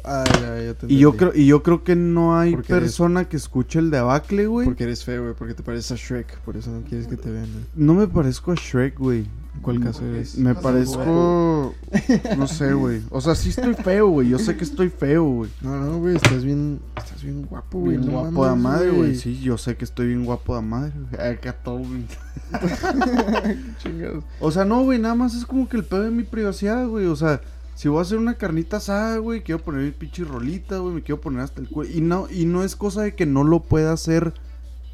[0.03, 2.83] Ah, ya, ya te Y yo creo, y yo creo que no hay Porque eres-
[2.83, 4.65] persona que escuche el debacle, güey.
[4.65, 7.29] Porque eres feo, güey, porque te pareces a Shrek, por eso no quieres que te
[7.29, 7.51] vean.
[7.51, 7.65] güey.
[7.75, 9.27] No me parezco a Shrek, güey.
[9.53, 10.37] ¿En cuál caso eres?
[10.37, 11.75] Me parezco.
[12.37, 13.01] No sé, güey.
[13.09, 14.29] O sea, sí estoy feo, güey.
[14.29, 15.51] Yo sé que estoy feo, güey.
[15.61, 17.97] No, no, güey, estás bien, estás bien guapo, güey.
[17.97, 19.15] Bien no guapo de madre, güey.
[19.17, 20.93] Sí, yo sé que estoy bien guapo de madre.
[21.11, 21.29] güey.
[21.33, 22.05] Acá todo, güey.
[23.83, 24.23] Chingados.
[24.39, 27.05] O sea, no, güey, nada más es como que el pedo de mi privacidad, güey.
[27.07, 27.41] O sea,
[27.75, 31.01] si voy a hacer una carnita asada, güey, quiero poner mi pinche rolita, güey, me
[31.01, 31.91] quiero poner hasta el cuello.
[31.97, 34.33] Y no, y no es cosa de que no lo pueda hacer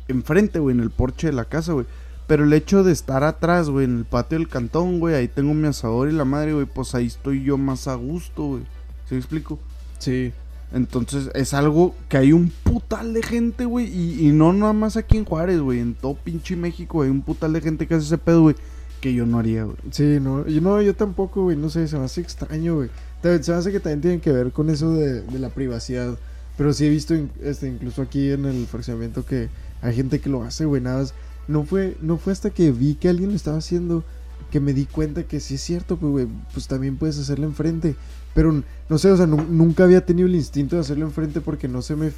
[0.08, 1.86] enfrente, güey, en el porche de la casa, güey.
[2.28, 5.54] Pero el hecho de estar atrás, güey, en el patio del cantón, güey, ahí tengo
[5.54, 8.64] mi asador y la madre, güey, pues ahí estoy yo más a gusto, güey.
[9.06, 9.60] ¿Sí me explico?
[10.00, 10.34] Sí.
[10.74, 13.88] Entonces es algo que hay un putal de gente, güey.
[13.88, 15.80] Y, y no nada más aquí en Juárez, güey.
[15.80, 18.56] En todo pinche México hay un putal de gente que hace ese pedo, güey.
[19.02, 19.78] Que yo no haría, güey.
[19.92, 22.90] Sí, no, yo no, yo tampoco, güey, no sé, se me hace extraño, güey.
[23.22, 26.18] Se me hace que también tiene que ver con eso de, de la privacidad.
[26.58, 29.50] Pero sí he visto, este, incluso aquí en el fraccionamiento, que
[29.82, 31.14] hay gente que lo hace, güey, nada más.
[31.48, 34.04] No fue, no fue hasta que vi que alguien lo estaba haciendo
[34.52, 37.96] que me di cuenta que sí es cierto, pues, güey, pues también puedes hacerlo enfrente.
[38.34, 41.68] Pero, no sé, o sea, nu- nunca había tenido el instinto de hacerlo enfrente porque
[41.68, 42.12] no se me,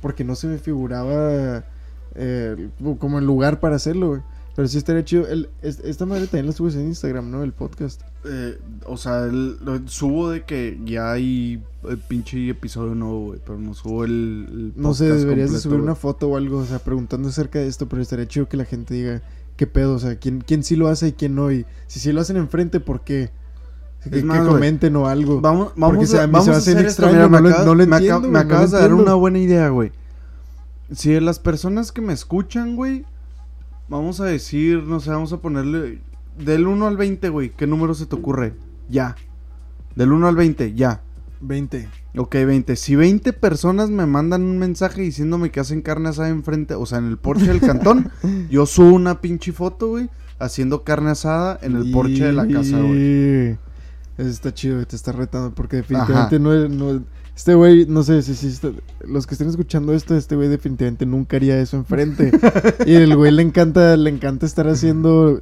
[0.00, 1.64] porque no se me figuraba
[2.14, 4.20] eh, como el lugar para hacerlo, güey.
[4.56, 5.26] Pero sí estaría chido.
[5.26, 7.42] El, es- esta madre también la subes en Instagram, ¿no?
[7.42, 8.02] El podcast.
[8.24, 13.40] Eh, o sea, el- subo de que ya hay eh, pinche episodio nuevo, güey.
[13.44, 14.46] Pero no subo el.
[14.48, 17.58] el No sé, podcast deberías de subir una foto o algo, o sea, preguntando acerca
[17.58, 19.22] de esto, pero estaría chido que la gente diga
[19.56, 21.50] qué pedo, o sea, quién, quién sí lo hace y quién no.
[21.50, 23.30] Y si sí lo hacen enfrente, ¿por qué?
[24.08, 25.40] Que, comenten o algo.
[25.40, 27.12] Vamos, vamos, a, a mí vamos a hace hacer extraño.
[27.14, 29.14] Mira, no me lo- acabas- no lo me entiendo, me no acabas de dar una
[29.14, 29.92] buena idea, güey.
[30.92, 33.04] Si las personas que me escuchan, güey,
[33.88, 36.00] vamos a decir, no sé, vamos a ponerle
[36.38, 38.54] del 1 al 20, güey, ¿qué número se te ocurre?
[38.88, 39.16] Ya.
[39.96, 41.02] Del 1 al 20, ya.
[41.40, 41.88] 20.
[42.16, 42.76] Ok, 20.
[42.76, 46.98] Si 20 personas me mandan un mensaje diciéndome que hacen carne asada enfrente, o sea,
[46.98, 48.10] en el porche del cantón,
[48.50, 52.78] yo subo una pinche foto, güey, haciendo carne asada en el porche de la casa,
[52.80, 53.58] güey.
[54.16, 57.02] Eso está chido, te está retando, porque definitivamente no, es- no-
[57.36, 58.70] Este güey, no sé si, si está-
[59.04, 62.30] los que estén escuchando esto, este güey definitivamente nunca haría eso enfrente.
[62.86, 65.40] y el güey le encanta, le encanta estar haciendo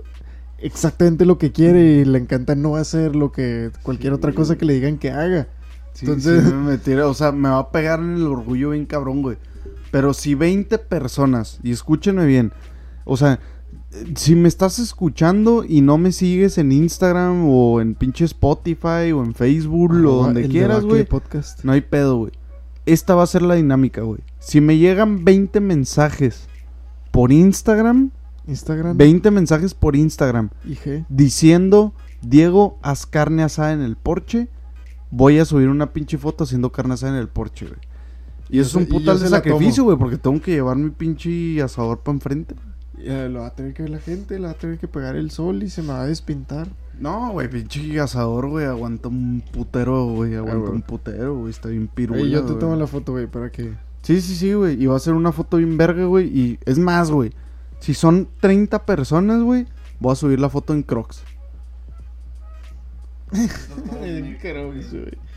[0.59, 4.57] exactamente lo que quiere y le encanta no hacer lo que cualquier Sí, otra cosa
[4.57, 5.48] que le digan que haga.
[5.92, 9.20] Sí, Entonces- sí, me o sea, me va a pegar en el orgullo bien cabrón,
[9.22, 9.37] güey.
[9.90, 12.52] Pero si 20 personas, y escúchenme bien,
[13.05, 13.38] o sea,
[14.14, 19.22] si me estás escuchando y no me sigues en Instagram o en pinche Spotify o
[19.22, 21.64] en Facebook o donde quieras, güey, podcast.
[21.64, 22.33] no hay pedo, güey.
[22.87, 24.20] Esta va a ser la dinámica, güey.
[24.38, 26.48] Si me llegan 20 mensajes
[27.11, 28.11] por Instagram,
[28.46, 28.96] Instagram.
[28.96, 31.05] 20 mensajes por Instagram IG.
[31.09, 34.48] diciendo, Diego, haz carne asada en el porche,
[35.11, 37.78] voy a subir una pinche foto haciendo carne asada en el porche, güey.
[38.48, 42.00] Y eso es un putal de sacrificio, güey, porque tengo que llevar mi pinche asador
[42.00, 42.55] para enfrente.
[43.04, 45.16] Ya, lo va a tener que ver la gente, lo va a tener que pegar
[45.16, 46.68] el sol y se me va a despintar.
[47.00, 50.72] No, güey, pinche asador, güey, aguanta un putero, güey, aguanta güey.
[50.72, 52.58] un putero, güey, está bien pirula, Ey, yo te güey.
[52.60, 53.72] tomo la foto, güey, para que...
[54.02, 56.78] Sí, sí, sí, güey, y va a ser una foto bien verga, güey, y es
[56.78, 57.32] más, güey,
[57.80, 59.66] si son 30 personas, güey,
[60.00, 61.22] voy a subir la foto en Crocs.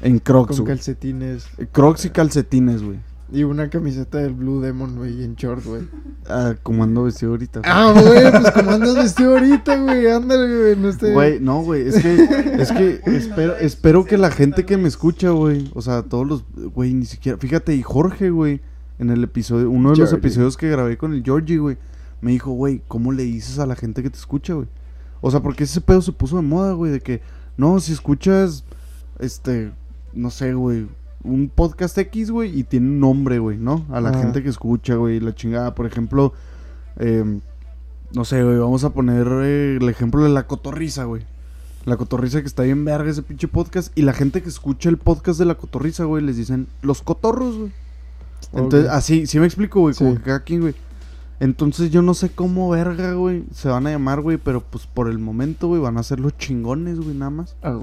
[0.02, 0.68] En Crocs, Con güey.
[0.68, 1.48] calcetines.
[1.72, 3.00] Crocs y calcetines, güey.
[3.32, 5.82] Y una camiseta del Blue Demon, güey, en short, güey.
[6.28, 7.62] Ah, como ando vestido ahorita.
[7.62, 7.72] güey.
[7.72, 10.08] Ah, güey, pues como andas vestido ahorita, güey.
[10.08, 10.76] Ándale, güey.
[10.76, 11.12] No esté.
[11.12, 12.14] Güey, no, güey, es que,
[12.60, 16.46] es que espero, espero que la gente que me escucha, güey, o sea, todos los,
[16.74, 18.62] güey, ni siquiera, fíjate, y Jorge, güey,
[19.00, 21.78] en el episodio, uno de los episodios que grabé con el Georgie, güey,
[22.22, 24.68] me dijo, güey, ¿cómo le dices a la gente que te escucha, güey?
[25.22, 27.22] O sea, porque ese pedo se puso de moda, güey, de que,
[27.58, 28.64] no, si escuchas,
[29.20, 29.72] este,
[30.14, 30.88] no sé, güey,
[31.26, 33.86] un podcast X, güey, y tiene un nombre, güey, ¿no?
[33.92, 34.20] A la Ajá.
[34.20, 36.34] gente que escucha, güey, la chingada, por ejemplo,
[36.98, 37.40] eh,
[38.14, 41.24] no sé, güey, vamos a poner eh, el ejemplo de la cotorriza, güey.
[41.86, 43.96] La cotorriza que está bien verga ese pinche podcast.
[43.98, 47.58] Y la gente que escucha el podcast de la cotorriza, güey, les dicen los cotorros,
[47.58, 47.72] güey.
[48.54, 50.76] Entonces, así, sí me explico, güey, como que cada quien, güey.
[51.40, 55.10] Entonces yo no sé cómo verga, güey, se van a llamar, güey, pero pues por
[55.10, 57.56] el momento, güey, van a ser los chingones, güey, nada más.
[57.62, 57.78] Ah.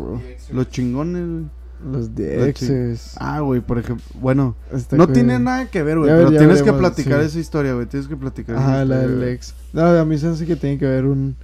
[0.51, 1.45] Los chingones, güey.
[1.85, 3.15] Los de exes.
[3.19, 6.63] Ah, güey, por ejemplo, bueno, Está no tiene nada que ver, güey, pero ya tienes
[6.63, 7.27] que platicar sí.
[7.27, 9.33] esa historia, güey, tienes que platicar esa Ajá, la historia, del güey.
[9.33, 9.55] ex.
[9.73, 11.37] No, a mí se hace que tiene que haber un.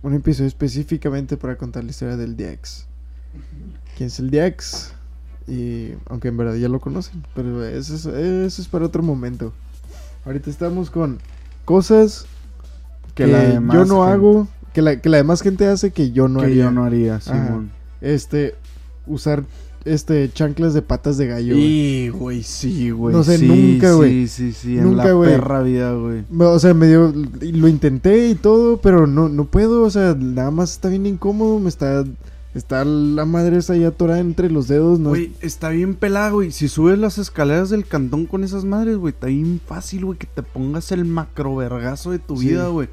[0.00, 2.86] Un episodio específicamente para contar la historia del Diex.
[3.96, 4.92] ¿Quién es el Diex?
[5.48, 9.52] Y aunque en verdad ya lo conocen, pero eso es, eso es para otro momento.
[10.24, 11.18] Ahorita estamos con
[11.64, 12.26] cosas
[13.14, 15.90] que, Que la demás yo no gente- hago, que la, que la demás gente hace
[15.90, 16.64] que yo no que haría.
[16.64, 17.70] yo no haría, Simón.
[18.00, 18.54] Este,
[19.08, 19.44] usar
[19.84, 21.54] este chanclas de patas de gallo.
[21.56, 23.14] Y, güey, sí, güey.
[23.14, 24.28] No sé, sí, nunca, Sí, güey.
[24.28, 26.24] sí, sí, en Nunca, la perra vida, güey.
[26.38, 30.50] O sea, me dio, lo intenté y todo, pero no, no puedo, o sea, nada
[30.50, 32.04] más está bien incómodo, me está,
[32.54, 36.50] está la madre esa ahí atorada entre los dedos, no Güey, está bien pelada, güey.
[36.50, 40.26] Si subes las escaleras del cantón con esas madres, güey, está bien fácil, güey, que
[40.26, 42.48] te pongas el macro vergazo de tu Sí.
[42.48, 42.88] vida, güey.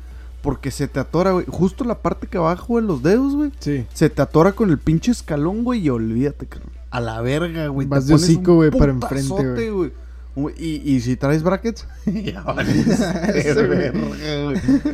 [0.46, 1.46] Porque se te atora, güey.
[1.50, 3.52] Justo la parte que abajo de los dedos, güey.
[3.60, 3.88] Sí.
[3.92, 6.70] Se te atora con el pinche escalón, güey, y olvídate, carnal.
[6.92, 7.88] A la verga, güey.
[7.88, 9.92] Vas de hocico, güey, para enfrente, güey.
[10.36, 13.92] Güey, Y, y si traes brackets, ya verga,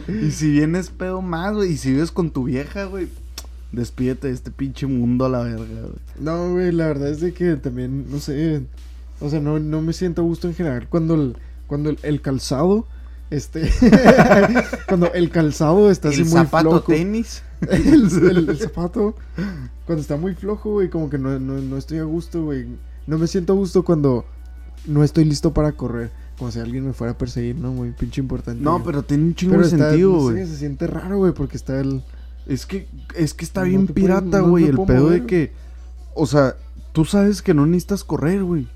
[0.07, 0.25] güey.
[0.25, 3.09] Y si vienes pedo más, güey, y si vives con tu vieja, güey,
[3.73, 5.99] despídete de este pinche mundo a la verga, güey.
[6.17, 8.61] No, güey, la verdad es de que también, no sé,
[9.19, 11.35] o sea, no, no me siento a gusto en general cuando el,
[11.67, 12.85] cuando el, el calzado,
[13.31, 13.71] este,
[14.87, 16.91] cuando el calzado está así muy zapato flojo.
[16.91, 17.41] tenis.
[17.69, 19.15] el, el- el zapato,
[19.85, 22.67] cuando está muy flojo, güey, como que no, no, no estoy a gusto, güey.
[23.07, 24.25] No me siento a gusto cuando
[24.85, 26.11] no estoy listo para correr.
[26.37, 27.71] Como si alguien me fuera a perseguir, ¿no?
[27.71, 28.63] Muy pinche importante.
[28.63, 28.85] No, güey.
[28.85, 30.37] pero tiene un chingo de sentido, no güey.
[30.37, 32.03] sé, se siente raro, güey, porque está el...
[32.47, 34.63] Es que, es que está No bien pirata, no güey.
[34.65, 35.51] me el pedo de que.
[36.15, 36.55] O sea,
[36.91, 38.67] tú sabes que no necesitas correr, güey.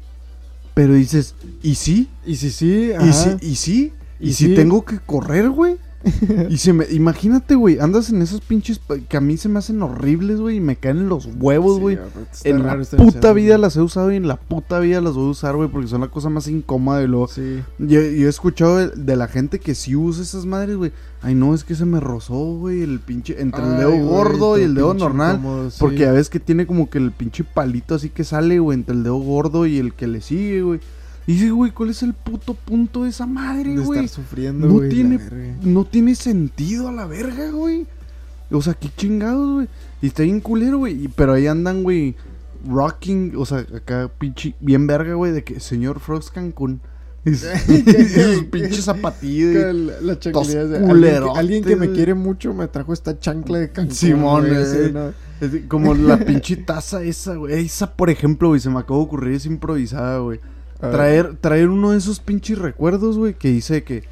[0.76, 2.08] Pero dices, ¿y sí?
[2.26, 3.12] Y si sí, ¿Y ajá.
[3.14, 3.30] sí?
[3.42, 3.94] ¿Y sí?
[4.20, 5.78] ¿Y, si tengo que correr, güey?
[6.50, 9.82] y se me, imagínate, güey, andas en esos pinches que a mí se me hacen
[9.82, 11.98] horribles, güey, y me caen en los huevos, güey.
[12.44, 13.62] en raro la puta vida güey.
[13.62, 16.02] las he usado y en la puta vida las voy a usar, güey, porque son
[16.02, 17.28] la cosa más incómoda y luego...
[17.28, 17.62] Sí.
[17.80, 20.92] Yo, yo he escuchado de, de la gente que sí usa esas madres, güey.
[21.22, 23.42] Ay, no, es que se me rozó, güey, el pinche...
[23.42, 25.38] Entre el dedo güey, gordo y el dedo normal.
[25.38, 25.78] incómodo, sí.
[25.80, 28.96] Porque ya ves que tiene como que el pinche palito así que sale, güey, entre
[28.96, 30.80] el dedo gordo y el que le sigue, güey.
[31.28, 34.06] Y dice, güey, ¿cuál es el puto punto de esa madre, de güey?
[34.06, 35.56] estar sufriendo, No güey, la tiene, verga.
[35.64, 37.88] no tiene sentido a la verga, güey.
[38.52, 39.68] O sea, qué chingados, güey.
[40.04, 41.06] Y está bien culero, güey.
[41.06, 42.16] y- Pero ahí andan, güey,
[42.68, 46.80] rocking, o sea, acá pinche, bien verga, güey, de que señor Frost Cancún.
[47.26, 49.74] Y sus- y sus pinches zapatillas.
[49.74, 51.98] La, la de- alguien, que, culerotes, alguien que me güey.
[51.98, 53.96] quiere mucho me trajo esta chancla de Cancún.
[53.96, 55.12] Simón, güey, así, ¿no?
[55.42, 57.66] Es de- Como la pinche taza esa, güey.
[57.66, 60.40] Esa, por ejemplo, güey, se me acabó de ocurrir, es improvisada, güey.
[60.82, 60.96] A ver.
[60.96, 64.04] Traer, traer uno de esos pinches recuerdos, güey, que dice que,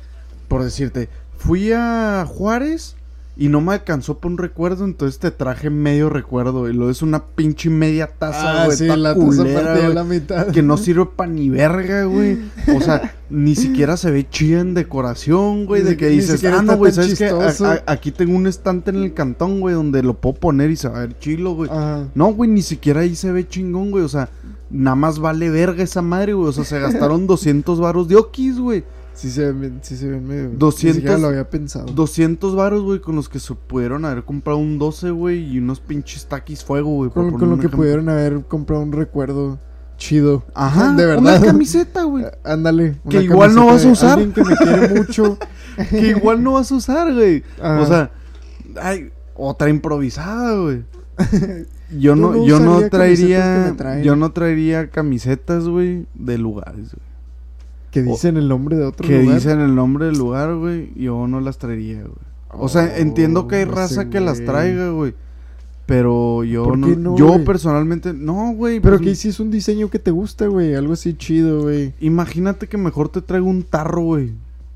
[0.47, 2.95] por decirte, fui a Juárez
[3.36, 7.02] y no me alcanzó por un recuerdo, entonces te traje medio recuerdo, y lo es
[7.02, 10.47] una pinche media taza, Ah, güey, sí, la culera, la mitad.
[10.52, 12.38] que no sirve pa' ni verga, güey.
[12.76, 16.62] O sea, ni siquiera se ve chida en decoración, güey, de que ni dices, ah,
[16.62, 17.26] no, güey, ¿sabes qué?
[17.26, 17.65] A- chistoso".
[17.65, 20.88] a- aquí tengo un estante en el cantón, güey, donde lo puedo poner y se
[20.88, 21.71] va a ver chilo, güey.
[22.13, 24.04] No, güey, ni siquiera ahí se ve chingón, güey.
[24.04, 24.30] O sea,
[24.73, 26.49] nada más vale verga esa madre, güey.
[26.49, 28.83] O sea, se gastaron 200 varos de okis, güey.
[29.13, 30.49] Sí se ven, sí se ven medio.
[30.57, 31.86] 200 Ni siquiera lo había pensado.
[31.86, 35.79] 200 varos, güey, con los que se pudieron haber comprado un 12, güey, y unos
[35.79, 37.12] pinches taquis fuego, güey.
[37.12, 37.77] con, con lo que ejemplo.
[37.77, 39.59] pudieron haber comprado un recuerdo
[39.97, 40.43] chido.
[40.55, 41.45] Ajá, de Una verdad.
[41.45, 42.25] camiseta, güey.
[42.43, 42.99] Ándale.
[43.07, 44.12] Que una igual no vas a usar.
[44.13, 45.38] Alguien que me quiere mucho.
[45.91, 47.43] que igual no vas a usar, güey.
[47.62, 48.09] O sea,
[48.81, 50.83] ay, otra improvisada, güey.
[51.99, 57.06] Yo no, no yo no que traería, yo no traería camisetas, güey, de lugares, güey.
[57.91, 59.36] que dicen el nombre de otro que lugar.
[59.36, 62.15] dicen el nombre del lugar, güey, yo no las traería, güey.
[62.49, 65.13] O sea, entiendo que hay Oh, raza que las traiga, güey.
[65.86, 68.79] Pero yo ¿Por no, qué no, yo personalmente, no, güey.
[68.79, 70.75] Pero pues, que si es un diseño que te gusta, güey.
[70.75, 71.93] Algo así chido, güey.
[71.99, 74.32] Imagínate que mejor te traigo un tarro, güey.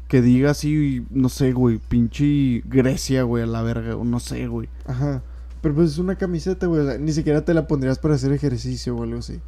[0.07, 4.47] Que diga así, no sé, güey, pinche Grecia, güey, a la verga, o no sé,
[4.47, 4.69] güey.
[4.85, 5.21] Ajá.
[5.67, 6.81] Pero pues es una camiseta, güey.
[6.81, 9.39] O sea, ni siquiera te la pondrías para hacer ejercicio o algo así.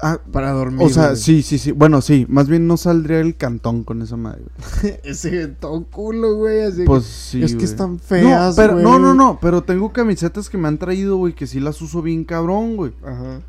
[0.00, 0.84] Ah, Para dormir.
[0.84, 1.16] o sea, güey.
[1.16, 1.70] sí, sí, sí.
[1.72, 4.42] Bueno, sí, más bien no saldría el cantón con esa madre.
[4.82, 4.94] güey.
[5.04, 6.62] Ese todo culo, güey.
[6.62, 7.42] Así Pues que- sí.
[7.42, 8.84] es que están feas, no, pero, güey.
[8.84, 12.02] no, no, no, pero tengo camisetas que me han traído, güey, que sí las uso
[12.02, 12.92] bien cabrón, güey.
[13.04, 13.40] Ajá.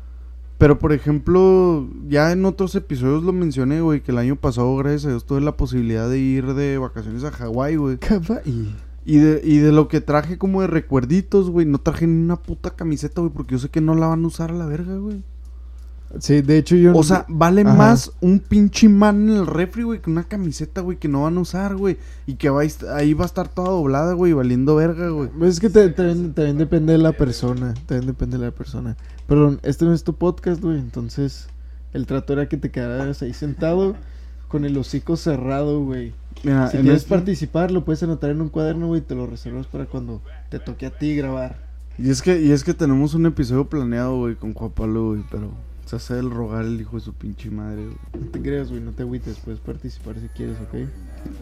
[0.58, 5.06] Pero, por ejemplo, ya en otros episodios lo mencioné, güey, que el año pasado, gracias
[5.06, 7.96] a Dios, tuve la posibilidad de ir de vacaciones a Hawái, güey.
[7.98, 8.74] Kawaii.
[9.06, 12.36] Y de, y de lo que traje como de recuerditos, güey, no traje ni una
[12.36, 14.96] puta camiseta, güey, porque yo sé que no la van a usar a la verga,
[14.96, 15.22] güey.
[16.20, 16.96] Sí, de hecho yo...
[16.96, 17.74] O sea, vale Ajá.
[17.74, 21.36] más un pinche man en el refri, güey, que una camiseta, güey, que no van
[21.36, 21.96] a usar, güey.
[22.26, 25.28] Y que va a ahí va a estar toda doblada, güey, valiendo verga, güey.
[25.36, 27.74] Pues es que te- también, también depende de la persona.
[27.86, 28.96] También depende de la persona.
[29.26, 30.78] Pero este no es tu podcast, güey.
[30.78, 31.48] Entonces,
[31.92, 33.96] el trato era que te quedaras ahí sentado
[34.54, 36.12] con el hocico cerrado, güey.
[36.44, 39.00] Mira, Si quieres este- participar, lo puedes anotar en un cuaderno, güey.
[39.00, 41.56] Te lo reservas para cuando te toque a ti grabar.
[41.98, 45.24] Y es que, y es que tenemos un episodio planeado, güey, con Juan Pablo, güey,
[45.28, 45.50] pero
[45.86, 47.96] Se hace el rogar el hijo de su pinche madre, güey.
[48.24, 50.88] No te creas, güey, no te agüites, puedes participar si quieres, ¿ok?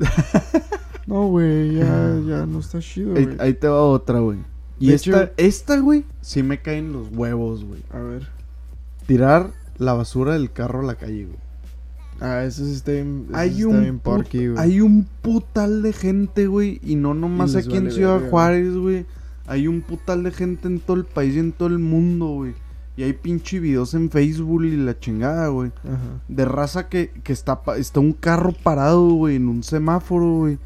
[1.06, 3.36] no, güey, ya, ya no está chido, Ahí, güey.
[3.40, 4.38] ahí te va otra, güey.
[4.80, 7.82] Y De esta, hecho- esta, güey, sí me caen los huevos, güey.
[7.92, 8.28] A ver.
[9.06, 11.38] Tirar la basura del carro a la calle, güey.
[12.24, 14.58] Ah, eso sí está bien, eso Hay un, bien put- porky, güey.
[14.58, 16.80] hay un putal de gente, güey.
[16.84, 19.06] Y no nomás Y aquí en Ciudad Juárez, güey.
[19.46, 22.54] Hay un putal de gente en todo el país y en todo el mundo, güey.
[22.96, 25.72] Y hay pinche videos en Facebook y la chingada, güey.
[25.84, 26.20] Ajá.
[26.28, 30.58] De raza que, que está, está un carro parado, güey, en un semáforo, güey.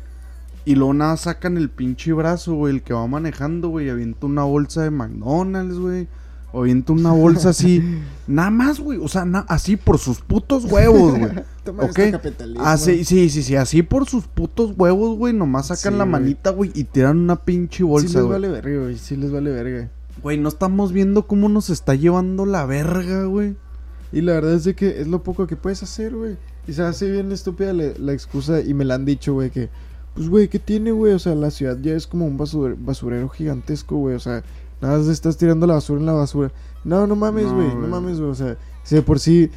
[0.66, 3.86] Y luego nada sacan el pinche brazo, güey, el que va manejando, güey.
[3.86, 6.08] y Avienta una bolsa de McDonald's, güey.
[6.52, 7.82] O avienta una bolsa así.
[8.26, 8.98] nada más, güey.
[9.02, 11.30] O sea, así por sus putos huevos, güey.
[11.66, 11.98] Ok.
[11.98, 12.62] este capitalismo.
[12.64, 13.56] Ah, sí, sí, sí, sí.
[13.56, 15.32] Así por sus putos huevos, güey.
[15.32, 18.28] Nomás sacan Sí, la manita, güey, y tiran una pinche Sí bolsa, les güey.
[18.40, 18.96] vale verga, güey.
[18.98, 19.90] Sí les vale verga.
[20.22, 23.56] Güey, no estamos viendo cómo nos está llevando la verga, güey.
[24.12, 26.36] Y la verdad es de que es lo poco que puedes hacer, güey.
[26.68, 29.68] Y se hace bien estúpida la, la excusa y me la han dicho, güey, que...
[30.14, 31.12] Pues, güey, ¿qué tiene, güey?
[31.14, 34.14] O sea, la ciudad ya es como un basure- basurero gigantesco, güey.
[34.14, 34.44] O sea,
[34.80, 36.52] nada más estás tirando la basura en la basura.
[36.84, 37.68] No, no mames, güey.
[37.74, 38.30] No, mames, güey.
[38.30, 39.50] O sea, si de por sí...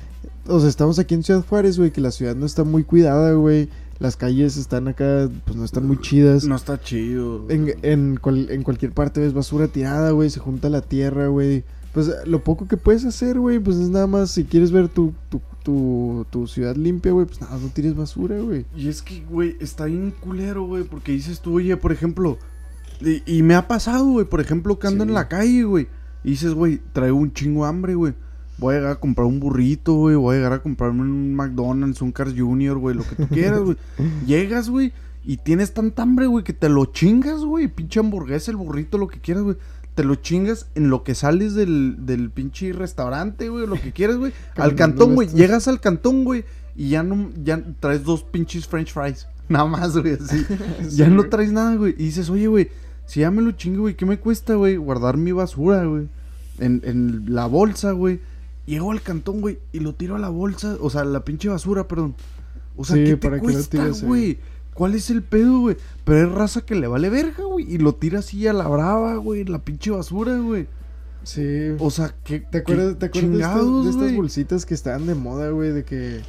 [0.47, 3.33] O sea, estamos aquí en Ciudad Juárez, güey, que la ciudad no está muy cuidada,
[3.33, 3.69] güey.
[3.99, 6.45] Las calles están acá, pues no están muy chidas.
[6.45, 7.45] No está chido.
[7.49, 11.63] En, en, cual- en cualquier parte ves basura tirada, güey, se junta la tierra, güey.
[11.93, 15.13] Pues lo poco que puedes hacer, güey, pues es nada más, si quieres ver tu,
[15.29, 18.65] tu, tu, tu ciudad limpia, güey, pues nada, no tires basura, güey.
[18.75, 22.37] Y es que, güey, está bien culero, güey, porque dices tú, oye, por ejemplo,
[23.01, 25.09] y, y me ha pasado, güey, por ejemplo, que ando Sí.
[25.09, 25.87] en la calle, güey,
[26.23, 28.13] y dices, güey, traigo un chingo de hambre, güey.
[28.57, 32.01] Voy a llegar a comprar un burrito, güey, voy a llegar a comprarme un McDonald's,
[32.01, 33.77] un Cars Junior, güey, lo que tú quieras, güey.
[34.25, 34.91] Llegas, güey,
[35.23, 39.07] y tienes tanta hambre, güey, que te lo chingas, güey, pinche hamburguesa, el burrito, lo
[39.07, 39.55] que quieras, güey.
[39.95, 44.17] Te lo chingas en lo que sales del, del pinche restaurante, güey, lo que quieras,
[44.17, 44.33] güey.
[44.55, 45.27] al cantón, güey.
[45.29, 46.45] Llegas al cantón, güey.
[46.75, 49.27] Y ya no, ya traes dos pinches french fries.
[49.49, 50.45] Nada más, güey, así.
[50.91, 51.93] ya no traes nada, güey.
[51.97, 52.69] Y dices, oye, güey,
[53.09, 54.75] si ya me lo chingo, güey, ¿qué me cuesta, güey?
[54.77, 56.07] Guardar mi basura, güey.
[56.59, 58.19] En, en la bolsa, güey.
[58.67, 60.77] Llego al cantón, güey, y lo tiro a la bolsa.
[60.79, 62.13] O sea, la pinche basura, perdón.
[62.77, 63.91] O sea, Sí, ¿qué te ¿para lo cuesta, ahí?
[64.03, 64.39] güey?
[64.75, 65.75] ¿Cuál es el pedo, güey?
[66.03, 67.65] Pero es raza que le vale verga, güey.
[67.73, 69.43] Y lo tira así a la brava, güey.
[69.43, 70.67] La pinche basura, güey.
[71.23, 71.71] Sí.
[71.79, 75.07] O sea, ¿qué ¿Te acuerdas, qué ¿te acuerdas de, estas, de estas bolsitas que estaban
[75.07, 76.21] de moda, güey, de que,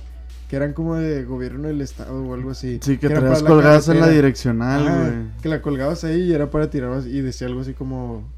[0.50, 2.80] que eran como de gobierno del estado o algo así?
[2.82, 5.40] Sí, que era traías la colgadas en la direccional, güey.
[5.40, 8.28] que la colgabas ahí y era para tirar y decía algo así como...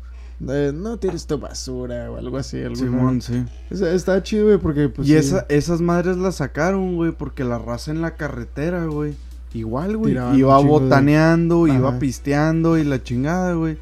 [0.46, 2.58] eh, no tires tu basura o algo así.
[2.60, 3.42] alguna- Simón, sí.
[3.70, 5.08] Esa- Estaba chido, güey, porque pues.
[5.08, 9.14] y sí, esa, esas madres las sacaron, güey, porque la raza en la carretera, güey.
[9.54, 10.12] Igual, güey.
[10.12, 11.98] Tiraban Iba de- botaneando, iba Ajá.
[11.98, 13.78] pisteando y la chingada, güey.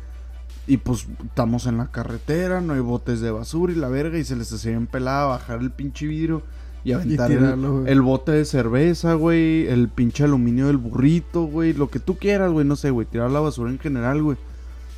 [0.68, 4.18] Y pues estamos en la carretera, no hay botes de basura y la verga.
[4.18, 6.42] Y se les hacía bien pelada bajar el pinche vidrio
[6.84, 7.92] y aventar el, tirarlo, güey.
[7.92, 9.66] el bote de cerveza, güey.
[9.66, 11.72] El pinche aluminio del burrito, güey.
[11.72, 12.66] Lo que tú quieras, güey.
[12.66, 13.06] No sé, güey.
[13.06, 14.36] Tirar la basura en general, güey.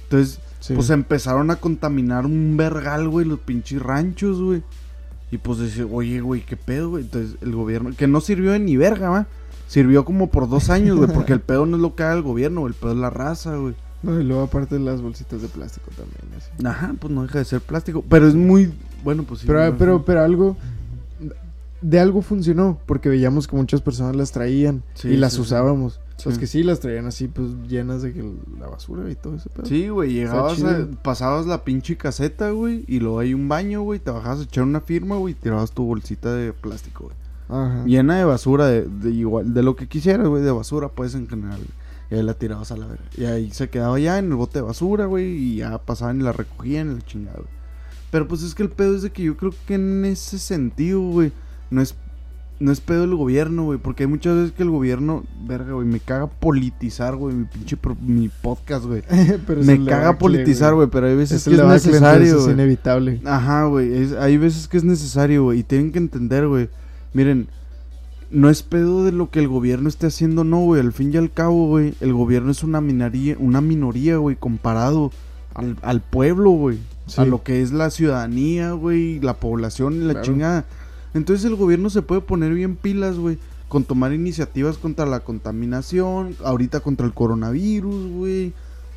[0.05, 0.75] Entonces, Sí.
[0.75, 4.63] pues empezaron a contaminar un vergal, güey, los pinches ranchos, güey.
[5.33, 7.03] Y pues dice, oye, güey, ¿qué pedo, güey?
[7.03, 9.27] Entonces el gobierno, que no sirvió de ni verga, ¿va?
[9.67, 12.23] Sirvió como por dos años, güey, porque el pedo no es lo que haga el
[12.23, 13.75] gobierno, el pedo es la raza, güey.
[14.05, 16.21] No, y luego aparte las bolsitas de plástico también.
[16.37, 16.65] así.
[16.65, 18.73] Ajá, pues no deja de ser plástico, pero es muy,
[19.03, 19.47] bueno, pues sí.
[19.49, 20.57] Pero, no, pero, pero algo.
[21.83, 26.01] De algo funcionó, porque veíamos que muchas personas las traían Sí, y las sí, usábamos.
[26.17, 26.29] Sí.
[26.29, 28.15] Los que sí las traían así, pues llenas de
[28.61, 29.67] la basura y todo ese pedo.
[29.67, 33.99] Sí, güey, llegabas, a- pasabas la pinche caseta, güey, y luego hay un baño, güey,
[33.99, 37.17] te bajabas a echar una firma, güey, y tirabas tu bolsita de plástico, güey.
[37.49, 37.85] Ajá.
[37.85, 41.29] Llena de basura, de, de igual, de lo que quisieras, güey, de basura, pues en
[41.29, 41.59] general.
[42.11, 43.05] Y ahí la tirabas a la verga.
[43.17, 46.23] Y ahí se quedaba ya en el bote de basura, güey, y ya pasaban y
[46.23, 47.49] la recogían y la chingada, güey.
[48.13, 51.01] Pero pues es que el pedo es de que yo creo que en ese sentido,
[51.01, 51.33] güey,
[51.73, 51.95] no es,
[52.61, 55.87] no es pedo del gobierno, güey, porque hay muchas veces que el gobierno, verga, güey,
[55.87, 59.03] me caga politizar, güey, mi pinche pro- mi podcast, güey.
[59.65, 63.21] Me el caga politizar, güey, pero hay veces Es que el es necesario, Es inevitable.
[63.25, 64.15] Ajá, güey.
[64.15, 65.59] hay veces que es necesario, güey.
[65.61, 66.69] Y tienen que entender, güey.
[67.15, 67.49] Miren,
[68.31, 70.81] no es pedo de lo que el gobierno esté haciendo, no, güey.
[70.81, 75.11] Al fin y al cabo, güey, el gobierno es una minoría, una minoría, güey, comparado
[75.55, 76.79] al, al pueblo, güey.
[77.17, 80.27] A lo que es la ciudadanía, güey, la población y la Claro.
[80.27, 80.65] chingada.
[81.15, 83.39] Entonces el gobierno se puede poner bien pilas, güey.
[83.69, 88.53] Con tomar iniciativas contra la contaminación, ahorita contra el coronavirus, güey.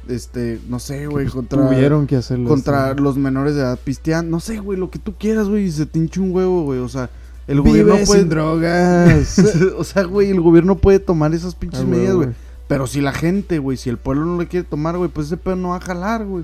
[0.07, 2.47] Este, no sé, güey, contra Tuvieron que hacerlo.
[2.49, 3.01] contra así.
[3.01, 5.86] los menores de edad pisteando, no sé, güey, lo que tú quieras, güey, y se
[5.88, 7.09] te hincha un huevo, güey, o sea,
[7.47, 9.39] el Vive gobierno sin puede drogas.
[9.78, 12.30] o sea, güey, el gobierno puede tomar esas pinches Ah, medidas, güey.
[12.68, 15.38] pero si la gente, güey, si el pueblo no le quiere tomar, güey, pues ese
[15.38, 16.43] pedo no va a jalar, güey.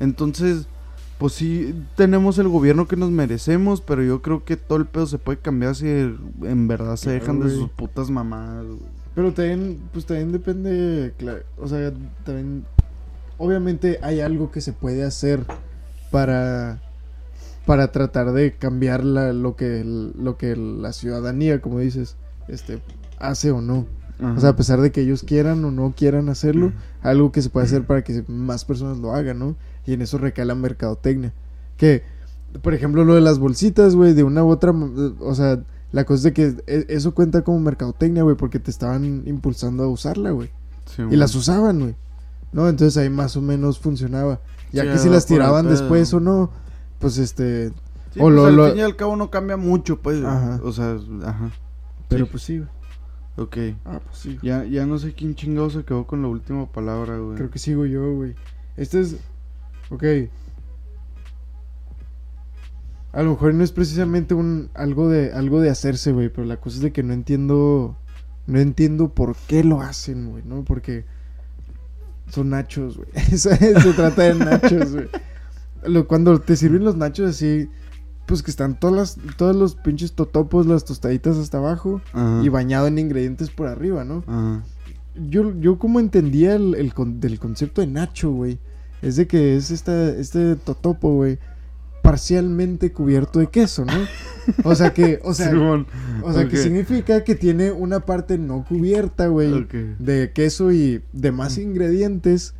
[0.00, 0.66] Entonces,
[1.18, 5.06] Pues sí, tenemos el gobierno que nos merecemos, pero yo creo que todo el pedo
[5.06, 7.56] se puede cambiar si en verdad se Claro, dejan de güey.
[7.58, 8.66] sus putas mamadas.
[9.16, 11.92] Pero también, pues también depende, claro, o sea,
[12.24, 12.64] también,
[13.36, 15.40] obviamente hay algo que se puede hacer
[16.12, 16.80] para,
[17.66, 22.14] para tratar de cambiar la- lo que, lo que la ciudadanía, como dices,
[22.46, 22.78] este,
[23.18, 23.86] hace o no.
[24.36, 27.50] O sea, a pesar de que ellos quieran o no quieran hacerlo, algo que se
[27.50, 29.54] puede hacer para que más personas lo hagan, ¿no?
[29.88, 31.32] Y en eso recae la mercadotecnia.
[31.78, 32.02] Que,
[32.62, 35.62] por ejemplo, lo de las bolsitas, güey, de una u otra, o sea,
[35.92, 39.88] la cosa es que e- eso cuenta como mercadotecnia, güey, porque te estaban impulsando a
[39.88, 40.50] usarla, güey.
[40.84, 41.94] Sí, Y las usaban, güey.
[42.52, 42.68] ¿No?
[42.68, 44.40] Entonces ahí más o menos funcionaba.
[44.72, 46.50] Ya Sí, que si las tiraban después o no,
[46.98, 47.68] pues este...
[48.12, 50.22] Sí, o pues, lo- al lo- fin y al cabo no cambia mucho, pues.
[50.22, 50.60] Ajá.
[50.62, 51.50] O sea, ajá.
[52.08, 52.68] Pero pues sí, güey.
[53.38, 53.56] Ok.
[53.86, 54.38] Ah, pues sí.
[54.42, 57.36] Ya, ya no sé quién chingado se quedó con la última palabra, güey.
[57.36, 58.34] Creo que sigo yo, güey.
[58.76, 59.16] Este es.
[59.90, 60.04] Ok.
[63.12, 66.58] A lo mejor no es precisamente un algo de algo de hacerse, güey, pero la
[66.58, 67.96] cosa es de que no entiendo
[68.46, 70.62] no entiendo por qué lo hacen, güey, ¿no?
[70.64, 71.04] Porque
[72.30, 73.08] son nachos, güey.
[73.38, 73.56] se,
[73.94, 75.08] trata de nachos, güey.
[75.84, 77.68] Lo- Cuando te sirven los nachos así,
[78.26, 82.42] pues que están todas las, todos los pinches totopos, las tostaditas hasta abajo Ajá.
[82.44, 84.22] y bañado en ingredientes por arriba, ¿no?
[84.26, 84.62] Ajá.
[85.14, 88.58] yo, yo como entendía el, el con- del concepto de Nacho, güey,
[89.02, 91.38] es de que es esta, este totopo, güey,
[92.02, 93.92] parcialmente cubierto de queso, ¿no?
[94.64, 95.52] O sea que, o sea,
[96.22, 99.66] o sea que significa que tiene una parte no cubierta, güey,
[99.98, 102.54] de queso y demás ingredientes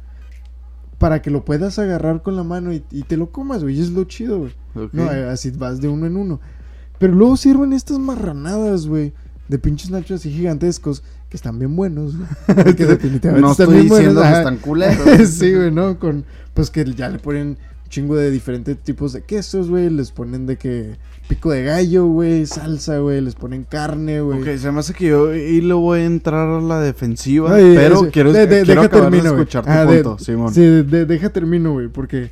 [0.99, 3.91] para que lo puedas agarrar con la mano y, y te lo comas, güey, es
[3.91, 4.53] lo chido, güey.
[4.74, 4.93] Ok.
[4.93, 6.41] No, eh, así vas de uno en uno.
[6.99, 9.12] Pero luego sirven estas marranadas, güey.
[9.49, 11.03] De pinches nachos así gigantescos.
[11.29, 12.74] Que están bien buenos, güey.
[12.76, 14.33] Que definitivamente no están estoy bien diciendo buenos.
[14.33, 15.29] que están culeros.
[15.31, 15.99] sí, güey, ¿no?
[15.99, 16.24] Con,
[16.55, 17.59] pues que ya le ponen un
[17.91, 19.91] chingo de diferentes tipos de quesos, güey.
[19.91, 20.97] Les ponen de que
[21.29, 22.47] pico de gallo, güey.
[22.47, 23.20] Salsa, güey.
[23.20, 24.41] Les ponen carne, güey.
[24.41, 27.74] Ok, se me hace que yo y le voy a entrar a la defensiva, Ay,
[27.76, 30.55] pero quiero, de- de- quiero deja acabar termino, de escuchar tu Ah, de- Simón.
[30.55, 32.31] Sí, de- deja termino, güey, porque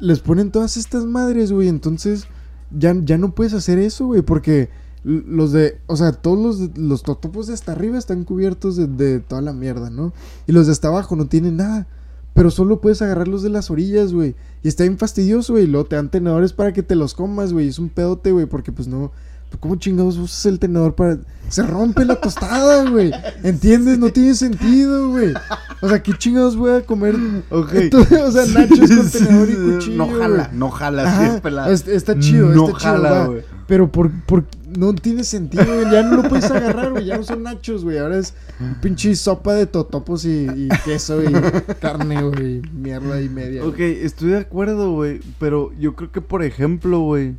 [0.00, 2.28] les ponen todas estas madres, güey, entonces
[2.70, 4.70] ya, ya no puedes hacer eso, güey, porque
[5.04, 9.20] los de, o sea, todos los, los totopos de hasta arriba están cubiertos de, de
[9.20, 10.12] toda la mierda, ¿no?
[10.46, 11.86] Y los de hasta abajo no tienen nada,
[12.34, 15.86] pero solo puedes agarrar los de las orillas, güey, y está bien fastidioso, güey, luego
[15.86, 18.88] te dan tenedores para que te los comas, güey, es un pedote, güey, porque pues
[18.88, 19.12] no...
[19.60, 21.18] ¿Cómo chingados usas el tenedor para...?
[21.48, 23.10] Se rompe la tostada, güey.
[23.42, 23.98] ¿Entiendes?
[23.98, 25.32] No tiene sentido, güey.
[25.80, 27.16] O sea, ¿qué chingados voy a comer?
[27.48, 27.70] Ok.
[27.74, 31.34] Entonces, o sea, nachos con tenedor y Sí, cuchillo, No jala, no jala, sí Ajá,
[31.36, 31.70] es pelada.
[31.70, 33.42] es- está chido, No está chido, jala, güey.
[33.66, 34.44] Pero por, por,
[34.78, 35.90] no tiene sentido, güey.
[35.90, 37.06] Ya no lo puedes agarrar, güey.
[37.06, 37.96] Ya no son nachos, güey.
[37.98, 38.34] Ahora es
[38.82, 41.32] pinche sopa de totopos y, y queso y
[41.80, 42.60] carne, güey.
[42.74, 43.64] Mierda y media.
[43.64, 45.20] Ok, estoy de acuerdo, güey.
[45.40, 47.36] Pero yo creo que, por ejemplo, güey.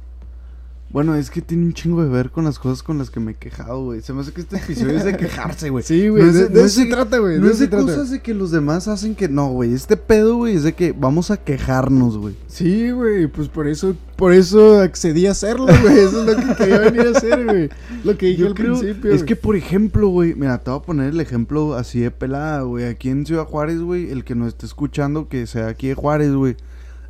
[0.92, 3.34] Bueno, es que tiene un chingo de ver con las cosas con las que me
[3.34, 4.02] he quejado, güey.
[4.02, 5.84] Se me hace que este episodio es de quejarse, güey.
[5.88, 6.24] Sí, güey.
[6.24, 7.40] No de, de- de no eso es se trata, güey.
[7.40, 7.86] No es de trata.
[7.86, 9.30] cosas de que los demás hacen que.
[9.30, 9.72] No, güey.
[9.76, 12.36] Este pedo, güey, es de que vamos a quejarnos, güey.
[12.48, 16.00] Sí, güey, pues por eso, por eso accedí a hacerlo, güey.
[16.00, 17.70] Eso es lo que quería venir a hacer, güey.
[18.04, 19.12] Lo que dije Yo al creo, principio.
[19.12, 22.62] es que por ejemplo, güey, mira, te voy a poner el ejemplo así de pelada,
[22.64, 22.86] güey.
[22.86, 26.32] Aquí en Ciudad Juárez, güey, el que nos esté escuchando, que sea aquí de Juárez,
[26.34, 26.58] güey.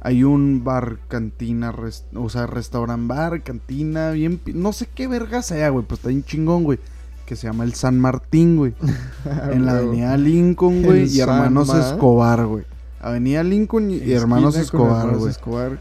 [0.01, 5.41] Hay un bar, cantina, res- o sea, restaurant bar, cantina, bien, no sé qué verga
[5.41, 6.79] sea, güey, pues está bien chingón, güey.
[7.25, 8.73] Que se llama el San Martín, güey.
[9.51, 12.63] en la Ah, avenida Lincoln, güey, y Hermanos Escobar, güey.
[13.01, 15.29] Avenida Lincoln y, y Hermanos Escobar, güey.
[15.31, 15.79] Escobar.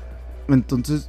[0.49, 1.09] Entonces,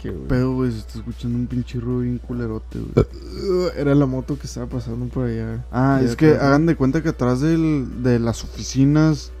[0.00, 0.28] Qué güey.
[0.28, 3.06] pedo, güey, se está escuchando un pinche ruido bien culerote, güey.
[3.50, 5.64] Uh, Era la moto que estaba pasando por allá.
[5.72, 9.32] Ah, es que hagan de cuenta que atrás del, de las oficinas.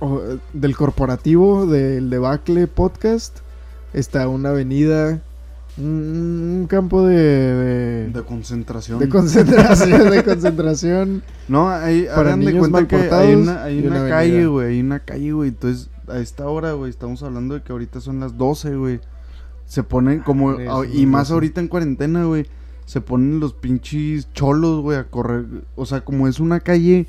[0.00, 0.20] O,
[0.52, 3.38] del corporativo del debacle podcast
[3.94, 5.22] está una avenida,
[5.78, 8.98] un, campo de, de, De concentración.
[8.98, 11.22] de concentración, de concentración.
[11.48, 14.68] no, ahí para hagan de niños cuenta que hay una, hay una una calle, güey.
[14.68, 15.48] Hay una calle, güey.
[15.50, 19.00] Entonces, a esta hora, güey, estamos hablando de que ahorita son las 12, güey.
[19.66, 20.50] Se ponen como.
[20.50, 21.34] ah, son y más 12.
[21.34, 22.46] ahorita en cuarentena, güey.
[22.84, 25.44] Se ponen los pinches cholos, güey, a correr.
[25.74, 27.06] O sea, como es una calle.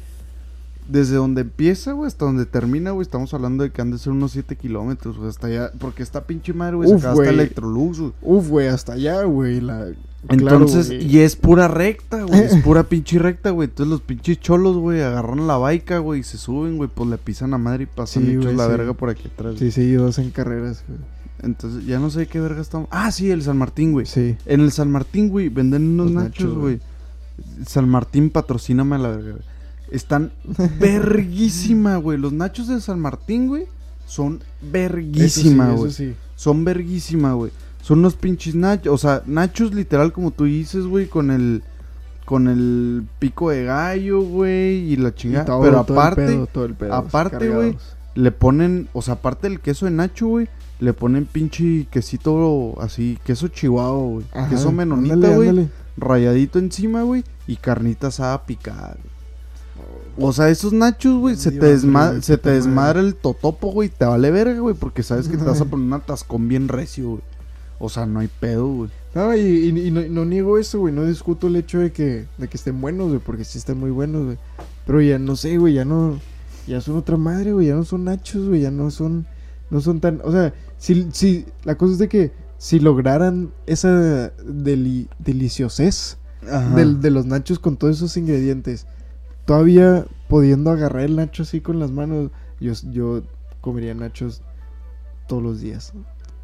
[0.88, 4.14] Desde donde empieza, güey, hasta donde termina, güey, estamos hablando de que han de ser
[4.14, 5.72] unos 7 kilómetros, güey, hasta allá.
[5.80, 7.34] Porque esta pinche madre, güey, se Uf, acaba hasta.
[7.34, 8.14] Electrolux, güey.
[8.22, 9.60] Uf, güey, hasta allá, güey.
[9.60, 9.88] La...
[10.30, 12.40] Entonces, Claro, y es pura recta, güey.
[12.40, 13.68] Es pura pinche recta, güey.
[13.70, 17.18] Entonces los pinches cholos, güey, agarran la baica, güey, y se suben, güey, pues le
[17.18, 18.72] pisan a madre y pasan Sí, güey, la sí.
[18.72, 19.56] verga por aquí atrás.
[19.60, 21.00] Sí, sí, dos en carreras, güey.
[21.44, 22.88] Entonces, ya no sé qué verga estamos.
[22.92, 24.06] Ah, sí, el San Martín, güey.
[24.06, 24.36] Sí.
[24.46, 26.80] En el San Martín, güey, venden unos Los nachos, güey.
[27.66, 29.44] San Martín, patrocíname a la verga, güey.
[29.92, 30.32] Están
[30.80, 32.18] verguísima, güey.
[32.18, 33.66] Los nachos de San Martín, güey,
[34.06, 35.92] son sí, verguísima, güey.
[35.92, 36.16] sí.
[36.36, 37.52] Son verguísima, güey.
[37.82, 38.94] Son unos pinches nachos.
[38.94, 41.64] O sea, nachos literal como tú dices, güey, con el.
[42.26, 45.46] Con el pico de gallo, güey, y la Y chingada.
[45.46, 47.78] todo- Pero todo el aparte, pedo, todo el pedo, aparte, güey,
[48.16, 48.90] le ponen.
[48.92, 50.50] O sea, aparte del queso de nacho, güey,
[50.82, 54.26] le ponen pinche quesito así, queso chihuahua, güey.
[54.50, 55.70] Queso menonita, güey.
[55.96, 59.17] Rayadito encima, güey, y carnita asada picada, güey.
[60.20, 64.06] O sea, esos nachos, güey, se te, desma- se te desmadra el totopo, güey, te
[64.06, 67.22] vale verga, güey, porque sabes que te vas a poner un atascón bien recio, güey.
[67.80, 68.90] O sea, no hay pedo, güey.
[69.14, 70.94] No, y, y- y no, no niego eso, güey.
[70.94, 73.20] No discuto el hecho de que, de que estén buenos, güey.
[73.20, 74.38] Porque sí están muy buenos, güey.
[74.88, 75.76] Pero ya no sé, güey.
[75.76, 76.20] Ya no.
[76.66, 77.68] Ya son otra madre, güey.
[77.68, 78.62] Ya no son nachos, güey.
[78.62, 79.28] Ya no son.
[79.70, 80.22] No son tan.
[80.24, 81.46] O sea, si, si.
[81.64, 82.32] La cosa es de que.
[82.58, 86.18] Si lograran esa deli- deliciosez
[86.76, 88.88] del- de los nachos con todos esos ingredientes.
[89.48, 92.30] Todavía pudiendo agarrar el nacho así con las manos.
[92.60, 93.24] Yo, yo
[93.62, 94.42] comería nachos
[95.28, 95.94] todos los días.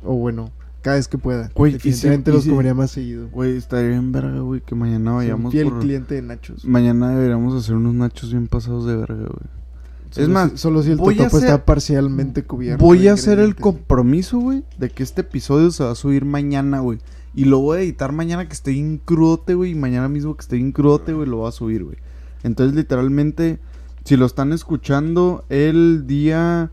[0.03, 0.51] O bueno,
[0.81, 1.51] cada vez que pueda.
[1.53, 3.29] Güey, si- Definitivamente y los si- comería más seguido.
[3.29, 5.79] Güey, estaría bien verga, güey, que mañana Soy vayamos fiel por...
[5.81, 6.65] cliente de nachos.
[6.65, 9.63] Mañana deberíamos hacer unos nachos bien pasados de verga, güey.
[10.11, 12.83] Solo más, si- solo si el totopo hacer- está parcialmente cubierto.
[12.85, 16.79] Voy a hacer el compromiso, güey, de que este episodio se va a subir mañana,
[16.79, 16.99] güey.
[17.35, 19.71] Y lo voy a editar mañana que esté bien crudote, güey.
[19.71, 21.97] Y mañana mismo que esté bien crudote, güey, lo voy a subir, güey.
[22.43, 23.59] Entonces, literalmente,
[24.03, 26.69] si lo están escuchando el día...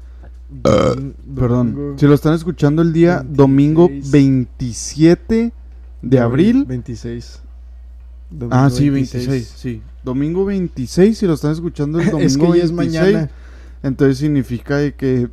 [0.52, 1.94] Domin- Perdón.
[1.96, 3.36] Si lo están escuchando el día 26.
[3.36, 5.52] domingo 27
[6.02, 6.64] de abril.
[6.66, 7.40] 26.
[7.42, 9.82] Ah, Domingo sí, 26, sí.
[10.04, 13.30] Domingo 26, si lo están escuchando el domingo es que ya es 26, mañana.
[13.82, 15.28] Entonces significa de que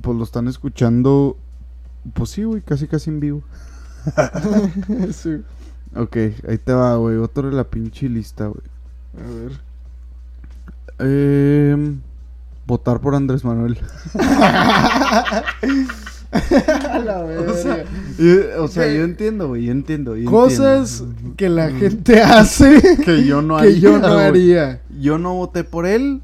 [0.00, 1.36] pues lo están escuchando
[2.14, 3.42] pues sí, güey, casi casi en vivo.
[5.12, 5.42] Sí.
[5.96, 6.16] Ok,
[6.48, 8.62] ahí te va, güey, otro de la pinche lista, güey.
[9.16, 9.60] A ver.
[10.98, 12.00] Em,
[12.66, 13.78] votar por Andrés Manuel.
[16.30, 17.84] La O sea, verga.
[18.18, 18.96] y- o sea, Sí.
[18.96, 20.14] yo entiendo, güey, yo entiendo.
[20.16, 21.36] yo Cosas entiendo.
[21.36, 23.72] que la gente hace que yo no haría.
[23.74, 24.82] que yo no haría.
[25.00, 26.20] Yo no voté por él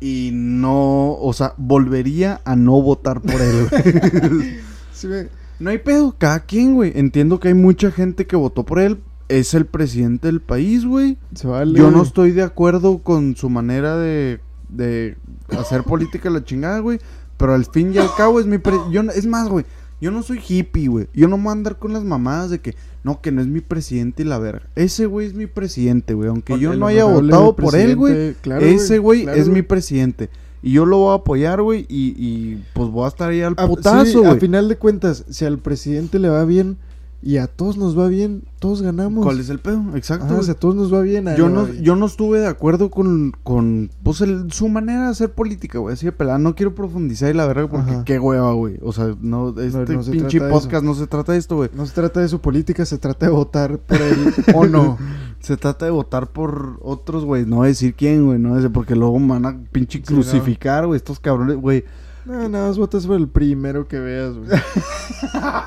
[0.00, 4.56] y no, o sea, volvería a no votar por él, güey.
[4.92, 5.28] Sí, me-
[5.58, 6.92] No hay pedo, cada quien, güey.
[6.94, 9.00] Entiendo que hay mucha gente que votó por él.
[9.28, 11.16] Es el presidente del país, güey.
[11.42, 11.78] Vale.
[11.78, 15.16] Yo no estoy de acuerdo con su manera de, de
[15.58, 16.98] hacer política la chingada, güey.
[17.36, 18.58] Pero al fin y al cabo es mi...
[18.58, 19.64] pre- yo es más, güey.
[20.00, 21.08] Yo no soy hippie, güey.
[21.14, 22.74] Yo no me voy a andar con las mamadas de que...
[23.02, 24.66] No, que no es mi presidente y la verga.
[24.76, 26.28] Ese güey es mi presidente, güey.
[26.28, 28.34] Aunque yo no haya votado por él, güey.
[28.34, 30.30] claro, ese güey claro, es mi presidente.
[30.62, 31.84] Y yo lo voy a apoyar, güey.
[31.88, 34.30] Y, y pues voy a estar ahí al A- putazo, sí, güey.
[34.30, 36.78] a final de cuentas, si al presidente le va bien
[37.26, 39.24] y a todos nos va bien, todos ganamos.
[39.24, 39.82] ¿Cuál es el pedo?
[39.94, 40.38] Exacto.
[40.38, 41.26] A todos nos va bien.
[41.38, 45.32] yo no, yo no estuve de acuerdo con, con pues, el- su manera de hacer
[45.32, 45.94] política, güey.
[45.94, 46.38] Así de pelada.
[46.38, 48.04] No quiero profundizar y la verdad porque Ajá.
[48.04, 48.78] qué hueva, güey.
[48.82, 51.70] O sea, no, este no se pinche podcast no se trata de esto, güey.
[51.72, 54.98] No se trata de su política, se trata de votar por él o no.
[55.40, 57.44] Se trata de votar por otros, güey.
[57.44, 58.38] No decir quién, güey.
[58.38, 60.96] No decir porque luego van a pinche Sí, crucificar, güey.
[60.96, 61.84] Estos cabrones, güey.
[62.26, 64.48] No, nada más votas por el primero que veas, güey.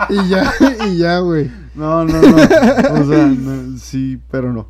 [0.10, 0.52] y ya,
[0.88, 1.52] y ya, güey.
[1.76, 2.36] No, no, no.
[2.36, 4.68] o sea, no, sí, pero no.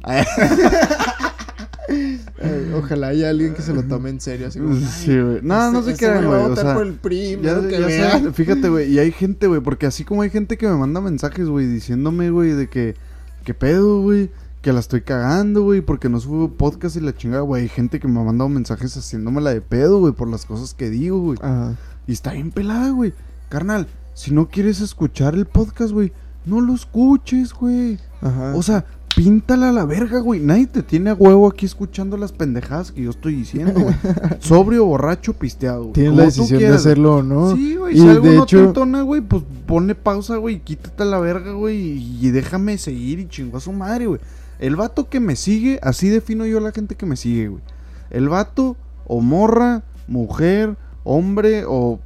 [1.89, 5.39] Eh, Ojalá haya alguien que se lo tome en serio, así como, sí, güey.
[5.41, 6.49] No, no "Este- se este crean, güey va güey.
[6.49, 6.93] a O sea, por el
[7.41, 8.19] Ya, que ya vea".
[8.19, 10.99] sé, fíjate, güey, y hay gente, güey, porque así como hay gente que me manda
[10.99, 12.95] mensajes, güey, diciéndome, güey, de que,
[13.45, 14.29] ¿qué pedo, güey?
[14.62, 17.64] Que la estoy cagando, güey, porque no subo podcast y la chingada, güey.
[17.64, 20.89] Hay gente que me ha mandado mensajes haciéndomela de pedo, güey, por las cosas que
[20.89, 21.38] digo, güey.
[21.41, 21.76] Ajá.
[22.08, 23.14] Y está bien pelada, güey.
[23.49, 26.12] Carnal, si no quieres escuchar el podcast, güey,
[26.45, 27.97] no lo escuches, güey.
[28.22, 28.55] Ajá.
[28.55, 28.84] O sea,
[29.16, 30.39] píntala a la verga, güey.
[30.41, 33.95] Nadie te tiene a huevo aquí escuchando las pendejadas que yo estoy diciendo, güey.
[34.41, 35.93] Sobrio, borracho, pisteado, güey.
[35.93, 37.55] Tienes Como la decisión de hacerlo o no.
[37.55, 37.95] Sí, güey.
[37.95, 41.05] Y Si algo de no hecho- te entona, güey, pues ponle pausa, güey, quítate a
[41.05, 44.20] la verga, güey, y, y déjame seguir y chingó a su madre, güey.
[44.60, 47.62] El vato que me sigue, así defino yo a la gente que me sigue, güey.
[48.10, 51.99] El vato, o morra, mujer, hombre, o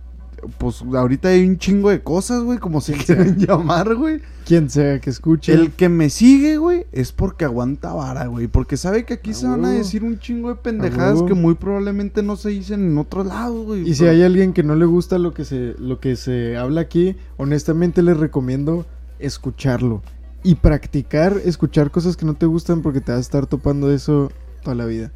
[0.57, 4.21] pues ahorita hay un chingo de cosas, güey, como se quieren llamar, güey.
[4.45, 5.53] Quien sea que escuche.
[5.53, 8.47] El que me sigue, güey, es porque aguanta vara, güey.
[8.47, 12.23] Porque sabe que aquí se van a decir un chingo de pendejadas que muy probablemente
[12.23, 13.87] no se dicen en otros lados, güey.
[13.87, 16.81] Y si hay alguien que no le gusta lo que se, lo que se habla
[16.81, 18.85] aquí, honestamente les recomiendo
[19.19, 20.01] escucharlo.
[20.43, 24.31] Y practicar, escuchar cosas que no te gustan porque te vas a estar topando eso
[24.63, 25.11] toda la vida.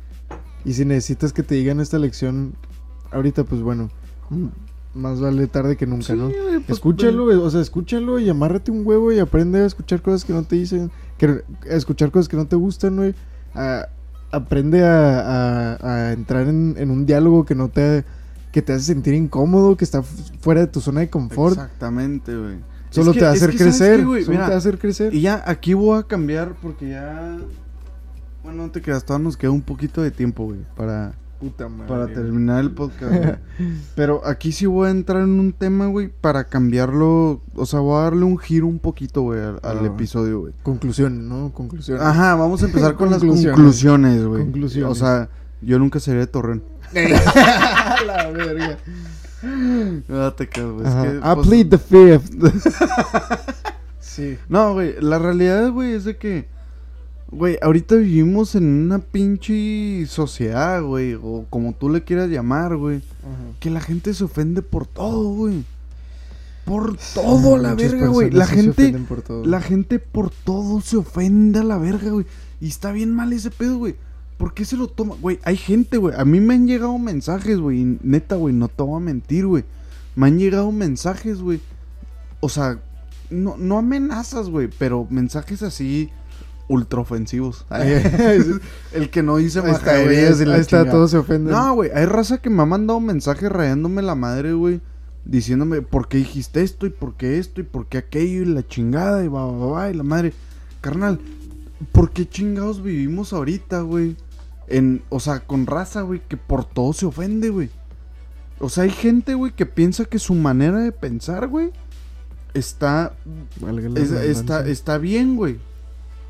[0.64, 2.54] Y si necesitas que te digan esta lección
[3.12, 3.90] ahorita, pues bueno,
[4.94, 6.30] más vale tarde que nunca, Sí, ¿no?
[6.66, 10.26] pues, Escúchalo, güey, o sea, escúchalo y amárrate un huevo y aprende a escuchar cosas
[10.26, 11.26] que no te dicen, que,
[11.70, 13.14] a escuchar cosas que no te gustan, güey.
[13.54, 13.88] A-
[14.32, 15.78] aprende a, a-
[16.10, 18.04] a entrar en, en un diálogo que no te
[18.52, 21.58] que te hace sentir incómodo, que está fu- fuera de tu zona de confort.
[21.58, 22.56] Exactamente, güey.
[22.96, 23.98] Solo Es te que- a es hacer que, ¿sabes crecer.
[24.00, 25.14] qué, solo Mira, te hacer crecer.
[25.14, 27.38] Y ya aquí voy a cambiar porque ya.
[28.44, 31.88] Bueno, no te creas, todavía nos queda un poquito de tiempo, güey, para, Puta madre.
[31.90, 33.36] para terminar el podcast, güey.
[33.96, 37.42] Pero aquí sí voy a entrar en un tema, güey, para cambiarlo.
[37.56, 39.86] O sea, voy a darle un giro un poquito, güey, al, al Ah.
[39.88, 40.54] episodio, güey.
[40.62, 41.52] Conclusiones, ¿no?
[41.54, 42.04] Conclusiones.
[42.04, 44.24] Ajá, vamos a empezar con las Conclusiones.
[44.26, 44.44] güey.
[44.44, 44.92] Conclusiones.
[44.92, 45.28] O sea,
[45.62, 46.64] yo nunca sería de Torreón.
[48.06, 48.78] la verga.
[50.08, 50.88] No te güey.
[50.88, 52.34] es que, I pues, plead the fifth.
[54.00, 54.38] sí.
[54.50, 56.48] No, güey, la realidad, güey, es de que,
[57.30, 63.02] güey, ahorita vivimos en una pinche sociedad, güey, o como tú le quieras llamar, güey,
[63.60, 65.64] que la gente se ofende por todo, güey.
[66.66, 68.32] Por todo, la Muchas verga, güey.
[68.32, 69.46] La sí gente, ofenden por todo.
[69.46, 72.26] la gente por todo se ofende a la verga, güey.
[72.60, 73.96] Y está bien mal ese pedo, güey.
[74.38, 75.16] ¿Por qué se lo toma?
[75.22, 76.16] Güey, hay gente, güey.
[76.18, 77.98] A mí me han llegado mensajes, güey.
[78.02, 79.64] Neta, güey, no te voy a mentir, güey.
[80.16, 81.62] Me han llegado mensajes, güey.
[82.42, 82.80] O sea,
[83.30, 86.10] no, no amenazas, güey, pero mensajes así
[86.68, 87.66] ultra ofensivos.
[88.94, 91.08] El que no dice majaderías y la está, chingada.
[91.08, 91.54] se ofenden.
[91.54, 94.82] No, güey, hay raza que me ha mandado mensajes rayándome la madre, güey.
[95.26, 98.68] Diciéndome por qué dijiste esto y por qué esto y por qué aquello y la
[98.68, 100.34] chingada y va, va, va, y la madre.
[100.82, 101.20] Carnal,
[101.92, 104.16] ¿por qué chingados vivimos ahorita, güey?
[104.68, 107.70] En, o sea, con raza, güey, que por todo se ofende, güey.
[108.60, 111.72] O sea, hay gente, güey, que piensa que su manera de pensar, güey,
[112.54, 113.14] está
[114.02, 115.58] es- está, está bien, güey.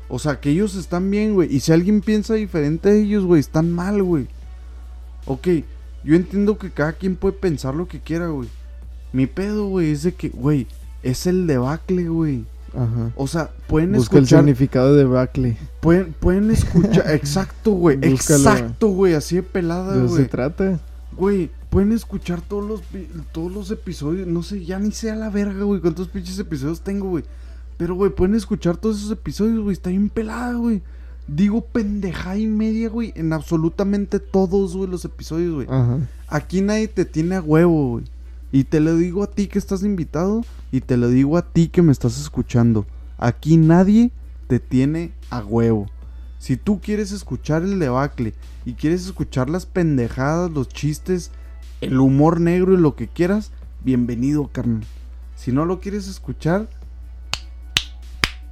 [0.08, 1.54] O sea, que ellos están bien, güey.
[1.54, 4.26] Y si alguien piensa diferente a ellos, güey, están mal, güey.
[5.26, 5.48] Ok,
[6.04, 8.48] yo entiendo que cada quien puede pensar lo que quiera, güey.
[9.12, 10.66] Mi pedo, güey, es de que, güey,
[11.02, 12.44] es el debacle, güey.
[12.76, 13.12] Ajá.
[13.16, 14.40] O sea, pueden Busca el escuchar.
[14.40, 15.56] significado de Buckley.
[15.80, 17.10] Pueden, pueden escuchar.
[17.14, 17.98] exacto, güey.
[18.02, 19.14] Exacto, güey.
[19.14, 20.28] Así de pelada, ¿De eso se güey.
[20.28, 20.80] trata?
[21.16, 22.82] Güey, pueden escuchar todos los,
[23.32, 24.26] todos los episodios.
[24.26, 25.80] No sé, ya ni sé a la verga, güey.
[25.80, 27.24] ¿Cuántos pinches episodios tengo, güey?
[27.78, 29.72] Pero, güey, pueden escuchar todos esos episodios, güey.
[29.72, 30.82] Está bien pelada, güey.
[31.28, 33.12] Digo pendeja y media, güey.
[33.16, 35.66] En absolutamente todos, güey, los episodios, güey.
[36.28, 38.04] Aquí nadie te tiene a huevo, güey.
[38.52, 40.44] Y te lo digo a ti que estás invitado.
[40.72, 42.86] Y te lo digo a ti que me estás escuchando.
[43.18, 44.10] Aquí nadie
[44.48, 45.86] te tiene a huevo.
[46.38, 48.34] Si tú quieres escuchar el debacle
[48.64, 51.30] y quieres escuchar las pendejadas, los chistes,
[51.80, 53.50] el humor negro y lo que quieras,
[53.84, 54.84] bienvenido, carnal.
[55.34, 56.68] Si no lo quieres escuchar,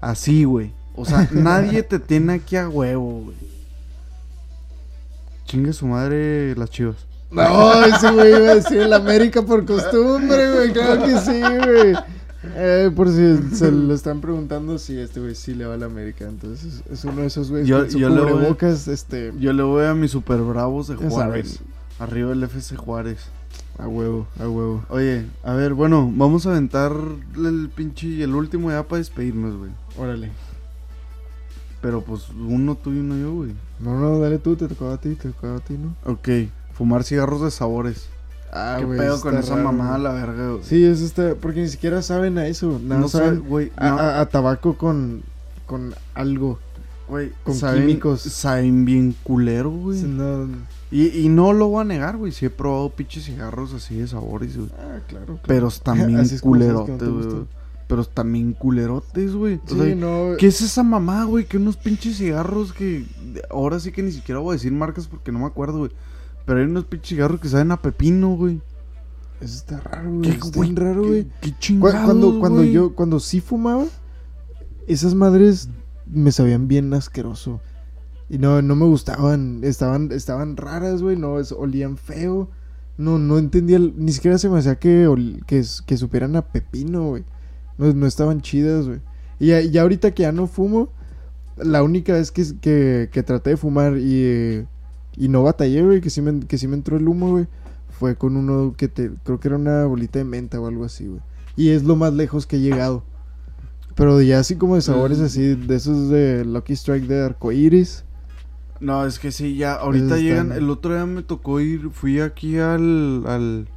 [0.01, 0.73] así, güey.
[0.95, 3.37] O sea, nadie te tiene aquí a huevo, güey.
[5.45, 7.07] Chingue su madre las chivas.
[7.31, 10.72] No, ese güey iba a decir el América por costumbre, güey.
[10.72, 11.95] Claro que sí, güey.
[12.57, 15.87] Eh, por si se lo están preguntando, si este güey sí le va a la
[15.87, 16.27] América.
[16.27, 18.57] Entonces es, uno de esos güeyes Yo- yo le voy-
[18.89, 21.61] este, Yo le voy a mis super bravos de Juárez.
[21.99, 23.18] Arriba el FC Juárez.
[23.79, 24.85] a huevo, a huevo.
[24.89, 26.93] Oye, a ver, bueno, vamos a aventar
[27.37, 29.70] el pinche el último ya para despedirnos, güey.
[29.99, 30.31] Órale.
[31.81, 33.53] Pero pues uno tú y uno yo, güey.
[33.81, 35.95] No, no, dale tú, te tocaba a ti, te tocaba a ti, ¿no?
[36.11, 36.29] Ok,
[36.75, 38.09] fumar cigarros de sabores.
[38.53, 40.62] Ah, ¿Qué pedo con esa raro, mamada, la verga, güey?
[40.62, 42.79] Sí, eso está, porque ni siquiera saben a eso.
[42.83, 43.72] Nada no saben güey.
[43.77, 45.22] a, no, a- a tabaco con,
[45.66, 46.61] con algo.
[47.09, 48.20] güey, con saben- químicos.
[48.20, 49.99] Saben bien culero, güey.
[49.99, 50.49] Sí, no-
[50.93, 52.31] Y, y no lo voy a negar, güey.
[52.31, 54.68] Sí he probado pinches cigarros así de sabores, güey.
[54.79, 55.27] Ah, claro.
[55.27, 55.41] claro.
[55.47, 57.27] Pero están bien es culerotes, te güey.
[57.89, 59.57] Pero están bien culerotes, güey.
[59.66, 60.37] O Sí, sea, no.
[60.39, 61.45] ¿Qué es esa mamá, güey?
[61.47, 63.05] Que unos pinches cigarros que.
[63.51, 65.91] Ahora sí que ni siquiera voy a decir marcas porque no me acuerdo, güey.
[66.45, 68.61] Pero hay unos pinches cigarros que saben a pepino, güey.
[69.41, 70.23] Eso está raro, güey.
[70.23, 70.75] ¿Qué, Está güey?
[70.75, 71.27] raro, ¿Qué- güey.
[71.41, 72.73] Qué chingados, Cuando, cuando güey?
[72.73, 73.85] yo, cuando sí fumaba,
[74.87, 75.69] esas madres
[76.07, 77.61] me sabían bien asqueroso.
[78.29, 79.61] Y no, no me gustaban.
[79.65, 81.17] Estaban, estaban raras, güey.
[81.17, 82.49] No, es- olían feo.
[82.97, 83.79] No, no entendía.
[83.79, 85.09] Ni siquiera se me hacía que,
[85.47, 87.25] que, que supieran a pepino, güey.
[87.77, 89.01] No, no estaban chidas, güey.
[89.41, 90.91] Y ya, ya ahorita que ya no fumo,
[91.57, 94.67] la única vez que, que, que traté de fumar y, eh,
[95.17, 97.47] y no batallé, güey, que sí, me, que sí me entró el humo, güey,
[97.99, 101.07] fue con uno que te, creo que era una bolita de menta o algo así,
[101.07, 101.21] güey.
[101.57, 103.05] Y es lo más lejos que he llegado.
[103.95, 105.25] Pero ya así como de sabores Mm.
[105.25, 108.05] así, de esos de Lucky Strike de arcoiris.
[108.81, 109.75] No, es que sí, ya.
[109.75, 110.51] Ahorita llegan.
[110.51, 111.91] El otro día me tocó ir.
[111.91, 113.25] Fui aquí al.
[113.27, 113.69] al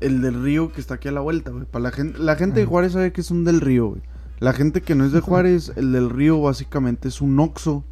[0.00, 1.64] el del río que está aquí a la vuelta, güey.
[1.66, 2.66] Para la gente, la gente de.
[2.66, 4.00] Juárez sabe que es un del río, güey.
[4.40, 7.84] La gente que no es de Juárez, el del río básicamente es un oxo.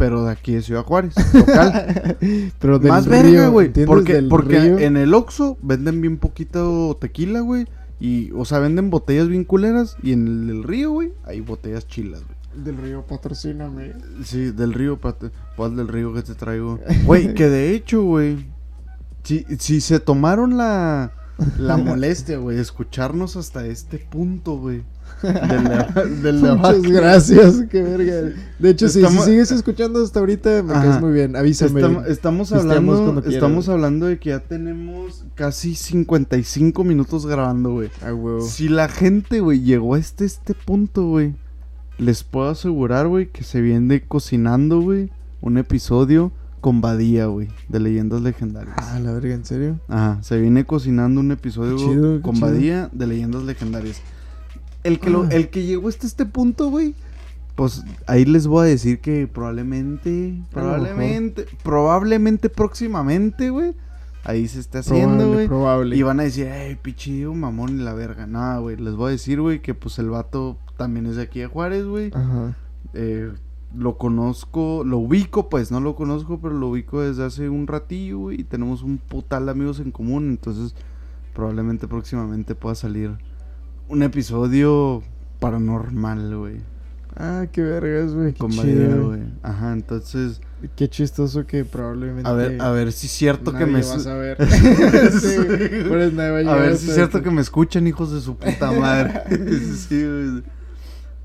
[0.00, 2.16] Pero de aquí de Ciudad Juárez, local.
[2.58, 3.70] Pero del Más río, verga, güey.
[3.84, 4.78] Porque, Del porque río.
[4.78, 7.66] en el Oxxo venden bien poquito tequila, güey.
[8.00, 9.98] Y, o sea, venden botellas bien culeras.
[10.02, 12.64] Y en el del río, güey, hay botellas chilas, güey.
[12.64, 13.92] Del río, patrocíname.
[14.24, 14.98] Sí, del río.
[15.54, 16.80] ¿Cuál del río que te traigo?
[17.04, 18.46] Güey, que de hecho, güey.
[19.22, 21.12] Si, si se tomaron la,
[21.58, 24.82] la molestia, güey, de escucharnos hasta este punto, güey.
[25.22, 28.34] Del, de- del Muchas gracias, qué verga.
[28.58, 30.82] De hecho, si- Estamos- si, sigues escuchando hasta ahorita, me Ajá.
[30.82, 31.36] caes muy bien.
[31.36, 31.80] Avísame.
[32.08, 37.90] Estamos, hablando, estamos hablando de que ya tenemos casi 55 minutos grabando, güey.
[38.42, 41.34] Si la gente, güey, llegó hasta este punto, güey,
[41.98, 45.10] les puedo asegurar, güey, que se viene cocinando, güey,
[45.42, 48.76] un episodio con Badía, güey, de Leyendas Legendarias.
[48.78, 49.80] Ah, la verga, ¿en serio?
[49.88, 52.38] Ajá, se viene cocinando un episodio chido, con.
[52.40, 54.00] Badía de Leyendas Legendarias.
[54.84, 55.28] El que, lo- Ah.
[55.30, 56.94] el que llegó hasta este punto, güey,
[57.54, 63.74] pues ahí les voy a decir que probablemente, probablemente, probablemente próximamente, güey,
[64.24, 65.46] ahí se está haciendo, güey.
[65.48, 65.96] probable.
[65.96, 68.26] Y van a decir, ay, pichillo, mamón y la verga.
[68.26, 68.76] Nada, güey.
[68.76, 71.84] Les voy a decir, güey, que pues el vato también es de aquí de Juárez,
[71.84, 72.10] güey.
[72.14, 72.56] Ajá.
[72.94, 73.30] Eh,
[73.76, 78.18] lo conozco, lo ubico, pues no lo conozco, pero lo ubico desde hace un ratillo,
[78.18, 78.40] güey.
[78.40, 80.30] Y tenemos un putal de amigos en común.
[80.30, 80.74] Entonces,
[81.34, 83.16] probablemente próximamente pueda salir
[83.90, 85.02] un episodio
[85.40, 86.56] paranormal, güey.
[87.16, 88.34] Ah, qué vergas, güey.
[88.38, 89.22] Badía, güey.
[89.42, 90.40] Ajá, entonces,
[90.76, 92.28] Qué chistoso que probablemente.
[92.28, 93.82] a ver, a ver si es cierto que me.
[93.82, 94.36] va a saber.
[95.20, 95.36] Sí,
[96.14, 99.22] nadie va A ver si es cierto que me escuchan, hijos de su puta madre.
[99.76, 100.42] sí, güey.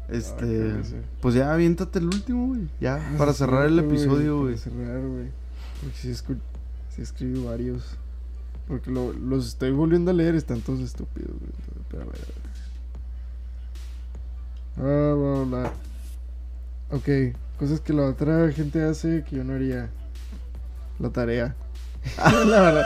[0.09, 0.72] Este.
[0.72, 0.82] Ah.
[1.22, 2.68] Pues ya, aviéntate el último, güey.
[2.80, 4.55] Ya, Ah, para cerrar el episodio, güey.
[4.55, 5.28] Para cerrar, güey.
[5.82, 6.39] Porque sí, escu-
[6.97, 7.97] escribí varios.
[8.68, 11.51] Porque lo- los estoy volviendo a leer, están todos estúpidos, güey.
[11.89, 12.45] Pero a ver, a ver.
[14.78, 15.71] Ah, bla, bla, bla.
[16.91, 19.89] Ok, cosas que la otra gente hace que yo no haría.
[20.99, 21.55] La tarea.
[22.45, 22.86] la verdad.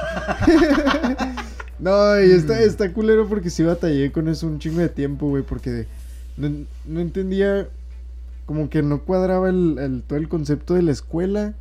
[1.79, 5.43] no, y está, está culero porque sí batallé con eso un chingo de tiempo, güey.
[5.43, 5.87] Porque
[6.37, 6.49] no,
[6.85, 7.67] no entendía
[8.45, 11.53] como que no cuadraba el, el- todo el concepto de la escuela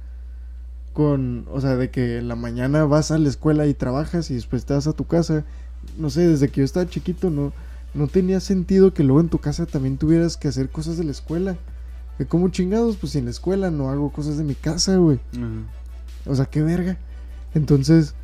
[0.94, 4.34] con, o sea, de que en la mañana vas a la escuela y trabajas y
[4.34, 5.44] después te vas a tu casa.
[5.98, 7.52] No sé, desde que yo estaba chiquito no,
[7.98, 11.10] no tenía sentido que luego en tu casa también tuvieras que hacer cosas de la
[11.10, 11.56] escuela.
[12.16, 15.20] Que como chingados, pues si en la escuela no hago cosas de mi casa, güey.
[16.26, 16.96] O sea, qué verga.
[17.54, 18.14] Entonces,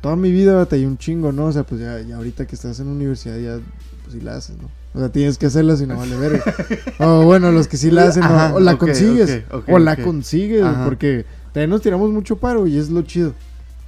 [0.00, 1.46] toda mi vida batallé un chingo, ¿no?
[1.46, 3.58] O sea, pues ya, ya ahorita que estás en universidad ya,
[4.04, 4.70] pues sí la haces, ¿no?
[4.94, 6.42] O sea, tienes que hacerla si no vale verga.
[7.00, 9.42] O bueno, los que sí la hacen, o- la consigues.
[9.68, 10.84] o la consigues, Ajá.
[10.84, 13.34] porque también nos tiramos mucho paro y es lo chido.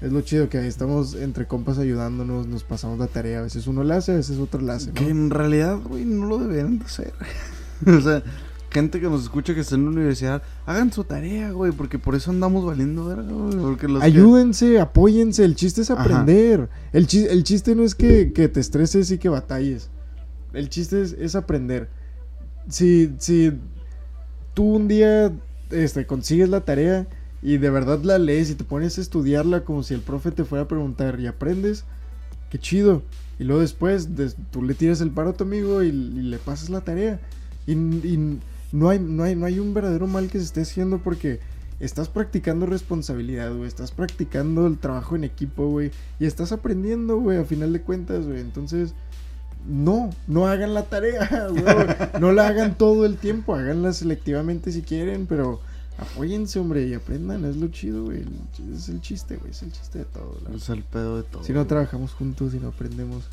[0.02, 3.38] Es lo chido que estamos entre compas ayudándonos, nos pasamos la tarea.
[3.38, 6.26] A veces uno la hace, a veces otro la hace, Que en realidad, güey, no
[6.26, 7.12] lo deberían de hacer.
[7.86, 8.22] o sea,
[8.70, 12.16] gente que nos escucha que está en la universidad, hagan su tarea, güey, porque por
[12.16, 13.56] eso andamos valiendo verga, güey.
[13.58, 15.44] Porque los que- Ayúdense, apóyense.
[15.44, 16.68] El chiste es aprender.
[16.92, 19.88] El, chi- el chiste no es que, que te estreses y que batalles.
[20.52, 21.88] El chiste es, es aprender.
[22.68, 23.52] Si, si
[24.54, 25.32] tú un día
[25.70, 27.06] este, consigues la tarea
[27.42, 30.44] y de verdad la lees y te pones a estudiarla como si el profe te
[30.44, 31.84] fuera a preguntar y aprendes,
[32.50, 33.02] qué chido.
[33.38, 36.70] Y luego después des- tú le tiras el paro a tu amigo y, le pasas
[36.70, 37.18] la tarea.
[37.66, 38.38] Y, y
[38.70, 41.40] no, hay, no, hay, no hay un verdadero mal que se esté haciendo porque
[41.80, 43.66] estás practicando responsabilidad, güey.
[43.66, 45.90] Estás practicando el trabajo en equipo, güey.
[46.20, 48.40] Y estás aprendiendo, güey, a final de cuentas, güey.
[48.40, 48.94] Entonces,
[49.66, 51.48] no, no hagan la tarea.
[52.20, 53.54] No la hagan todo el tiempo.
[53.56, 55.60] Háganla selectivamente si quieren, pero
[55.98, 57.44] apóyense, hombre, y aprendan.
[57.44, 58.24] Es lo chido, güey.
[58.74, 59.50] Es el chiste, güey.
[59.52, 60.38] Es el chiste de todo.
[60.48, 61.42] la Es el pedo de todo.
[61.44, 63.24] si no trabajamos juntos y no aprendemos,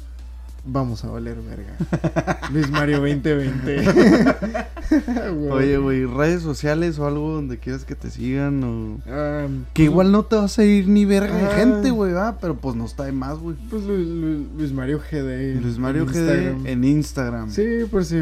[0.66, 2.40] vamos a valer verga.
[2.52, 3.84] Luis Mario 2020.
[4.90, 5.52] Güey.
[5.52, 8.98] Oye, güey, redes sociales o algo donde quieras que te sigan o...
[9.08, 11.56] Ah, Que igual no te vas a ir ni verga de Ah.
[11.56, 13.56] gente, güey, va, pero pues no está de más, güey.
[13.70, 15.62] Pues Lu- Lu- Luis Mario GD.
[15.62, 16.66] Luis Mario en GD Instagram.
[16.68, 17.50] en Instagram.
[17.52, 18.18] Sí, pues sí.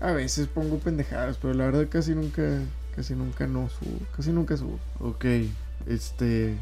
[0.00, 2.42] A veces pongo pendejadas, pero la verdad casi nunca,
[2.94, 3.98] casi nunca no subo.
[4.16, 4.78] Casi nunca subo.
[5.00, 5.24] Ok,
[5.86, 6.56] este...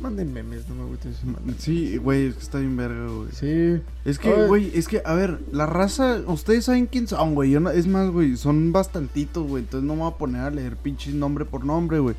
[0.00, 1.22] Manden memes, no me gusta eso.
[1.58, 3.30] Sí, güey, es que está bien verga, güey.
[3.32, 3.82] Sí.
[4.04, 7.50] Es que, güey, es que, a ver, la raza, ustedes saben quién son, güey.
[7.58, 9.64] No- es más, güey, son bastantitos, güey.
[9.64, 12.14] Entonces no me voy a poner a leer pinches nombre por nombre, güey.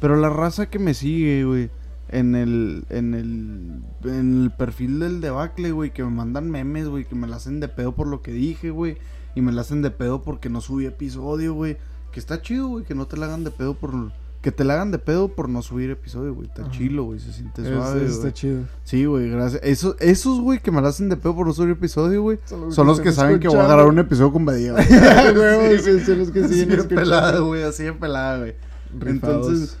[0.00, 1.70] Pero la raza que me sigue, güey,
[2.08, 7.04] en el, en el, en el perfil del debacle, güey, que me mandan memes, güey,
[7.04, 8.96] que me la hacen de pedo por lo que dije, güey.
[9.36, 11.76] Y me la hacen de pedo porque no subí episodio, güey.
[12.14, 14.12] Que está chido, güey, que no te la hagan de pedo por...
[14.40, 16.46] Que te la hagan de pedo por no subir episodio, güey.
[16.48, 16.70] Está Ajá.
[16.70, 17.18] chilo, güey.
[17.18, 18.32] Se siente Es- suave, está güey.
[18.34, 18.60] chido.
[18.84, 19.60] Sí, güey, gracias.
[19.64, 22.38] Esos, esos, güey, que me la hacen de pedo por no subir episodio, güey.
[22.70, 24.72] Son los que saben que voy a agarrar un episodio con Badía,
[25.34, 25.78] güey.
[25.80, 26.94] Sí, son los que Así siguen escuchando.
[27.02, 28.54] pelada, güey, así de pelada, güey.
[28.98, 29.46] Rifados.
[29.48, 29.78] Entonces,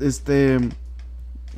[0.00, 0.58] este,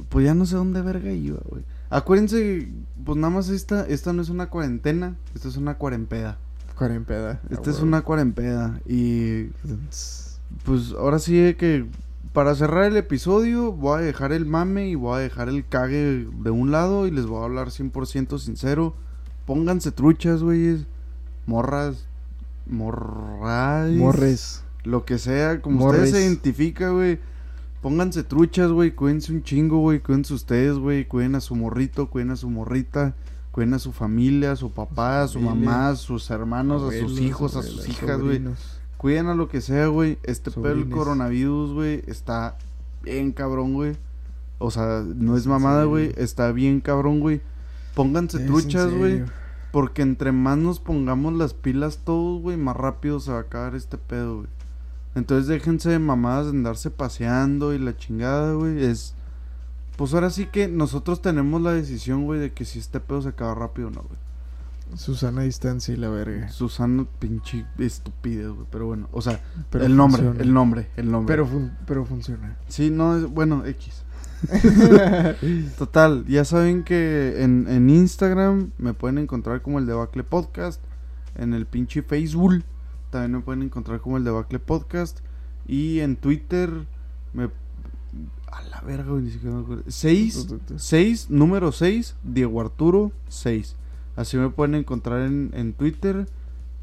[0.08, 1.62] pues ya no sé dónde verga iba, güey.
[1.90, 2.68] Acuérdense,
[3.04, 6.38] pues nada más esta, esta no es una cuarentena, esta es una cuarempeda.
[6.76, 7.40] Cuarempeda.
[7.50, 9.46] Esta es una cuarempeda y
[10.64, 11.86] pues ahora sí que
[12.36, 16.26] para cerrar el episodio, voy a dejar el mame y voy a dejar el cague
[16.30, 18.94] de un lado y les voy a hablar 100% sincero.
[19.46, 20.84] Pónganse truchas, güeyes.
[21.46, 22.06] Morras.
[22.66, 23.90] Morras.
[23.92, 24.62] Morres.
[24.84, 26.02] Lo que sea, como Morres.
[26.02, 27.18] ustedes se identifica, güey.
[27.80, 28.90] Pónganse truchas, güey.
[28.90, 30.00] Cuídense un chingo, güey.
[30.00, 31.06] Cuídense ustedes, güey.
[31.06, 33.14] Cuiden a su morrito, cuiden a su morrita.
[33.56, 37.00] Cuiden a su familia, a su papá, a su mamá, a sus hermanos, a sus
[37.00, 38.42] Abuelos, hijos, a sus hijas, güey.
[38.98, 40.18] Cuiden a lo que sea, güey.
[40.24, 42.58] Este pedo del coronavirus, güey, está
[43.02, 43.96] bien cabrón, güey.
[44.58, 46.12] O sea, no es ¿Es en mamada, güey.
[46.18, 47.40] Está bien cabrón, güey.
[47.94, 49.24] Pónganse Es truchas, güey.
[49.72, 53.74] Porque entre más nos pongamos las pilas todos, güey, más rápido se va a acabar
[53.74, 54.48] este pedo, güey.
[55.14, 58.84] Entonces déjense de mamadas de andarse paseando y la chingada, güey.
[58.84, 59.14] Es.
[59.96, 63.30] Pues ahora sí que nosotros tenemos la decisión, güey, de que si este pedo se
[63.30, 64.18] acaba rápido o no, güey.
[64.96, 66.48] Susana distancia y la verga.
[66.50, 68.66] Susana, pinche estupidez, güey.
[68.70, 69.40] Pero bueno, o sea,
[69.70, 70.42] Pero el nombre, funciona.
[70.44, 71.32] el nombre, el nombre.
[71.34, 72.56] Pero, fun- pero funciona.
[72.68, 74.02] Sí, no, es, bueno, X.
[75.78, 80.80] Total, ya saben que en, en Instagram me pueden encontrar como el Debacle Podcast.
[81.36, 82.62] En el pinche Facebook
[83.10, 85.18] también me pueden encontrar como el Debacle Podcast.
[85.66, 86.70] Y en Twitter
[87.32, 87.50] me...
[88.52, 89.82] A la verga, güey, ni siquiera me acuerdo.
[89.86, 90.46] 6,
[90.76, 93.76] 6, número 6, Diego Arturo 6.
[94.16, 96.26] Así me pueden encontrar en, en Twitter.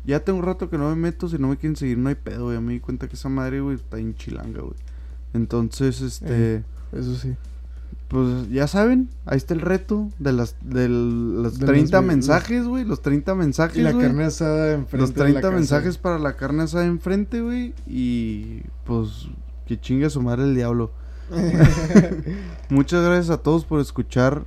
[0.05, 2.15] Ya tengo un rato que no me meto, si no me quieren seguir no hay
[2.15, 2.59] pedo, güey.
[2.59, 4.75] Me di cuenta que esa madre, güey, está en chilanga, güey.
[5.33, 6.55] Entonces, este...
[6.57, 6.63] Eh.
[6.91, 7.33] Eso sí.
[8.07, 12.65] Pues ya saben, ahí está el reto de las de los De 30 los- mensajes,
[12.67, 14.05] güey, los 30 Y mensajes, la güey.
[14.05, 15.53] carne asada enfrente Los de la 30 casa.
[15.55, 19.27] mensajes para la carne asada enfrente, güey, y pues
[19.65, 20.91] que chingue a su madre el diablo.
[22.69, 24.45] Muchas gracias a todos por escuchar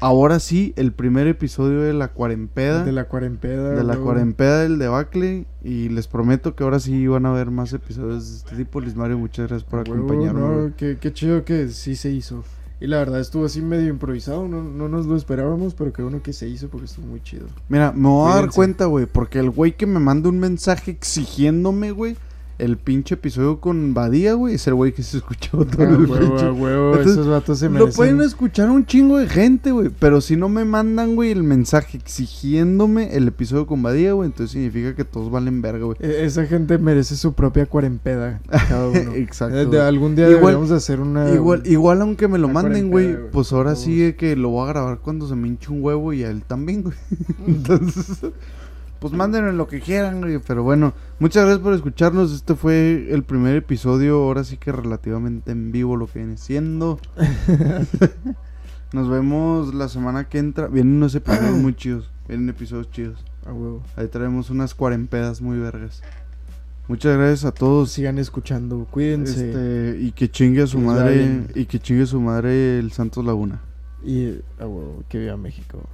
[0.00, 2.84] ahora sí el primer episodio de la cuarempeda.
[2.84, 3.70] de la cuarempeda.
[3.70, 7.50] de la luego- cuarempeda del debacle y les prometo que ahora sí van a haber
[7.50, 8.80] más episodios de este tipo.
[8.80, 10.40] Luis Mario, muchas gracias por Huevo, acompañarme.
[10.40, 10.72] no, güey.
[10.76, 12.44] qué, qué chido que sí se hizo.
[12.82, 16.22] Y la verdad estuvo así medio improvisado, no, no nos lo esperábamos, pero qué bueno
[16.22, 17.46] que se hizo porque estuvo muy chido.
[17.68, 20.90] Mira, me voy a dar cuenta, güey, porque el güey que me manda un mensaje
[20.90, 22.16] exigiéndome, güey,
[22.60, 26.06] el pinche episodio con Badía, güey, es el güey que se escuchó todo Ah, el
[26.06, 27.94] huevo, pinche- huevo, Entonces, esos vatos se Lo merecen.
[27.96, 31.96] pueden escuchar un chingo de gente, güey, pero si no me mandan, güey, el mensaje
[31.98, 35.96] exigiéndome el episodio con Badía, güey, entonces significa que todos valen verga, güey.
[36.00, 39.14] E- Esa gente merece su propia cuarempeda, cada uno.
[39.14, 41.32] Exacto, Eh, de- algún día Igual- deberíamos hacer una...
[41.34, 43.84] Igual, igual aunque me lo manden, güey, pues ahora todos.
[43.84, 46.42] sí que lo voy a grabar cuando se me hinche un huevo y a él
[46.42, 46.94] también, güey.
[47.46, 48.20] Entonces,
[49.00, 50.38] pues mándenme lo que quieran, güey.
[50.46, 52.32] Pero bueno, muchas gracias por escucharnos.
[52.32, 57.00] Este fue el primer episodio, ahora sí que relativamente en vivo lo que viene siendo.
[58.92, 60.66] Nos vemos la semana que entra.
[60.66, 62.10] Vienen unos episodios muy chidos.
[62.28, 63.24] Vienen episodios chidos.
[63.46, 63.82] A huevo.
[63.96, 66.02] Ahí traemos unas cuarempedas muy vergas.
[66.86, 67.92] Muchas gracias a todos.
[67.92, 69.48] Sigan escuchando, cuídense.
[69.48, 71.46] Este, y que chingue a su madre.
[71.54, 73.62] Y que chingue a su madre el Santos Laguna.
[74.04, 75.88] Y a huevo, que viva México.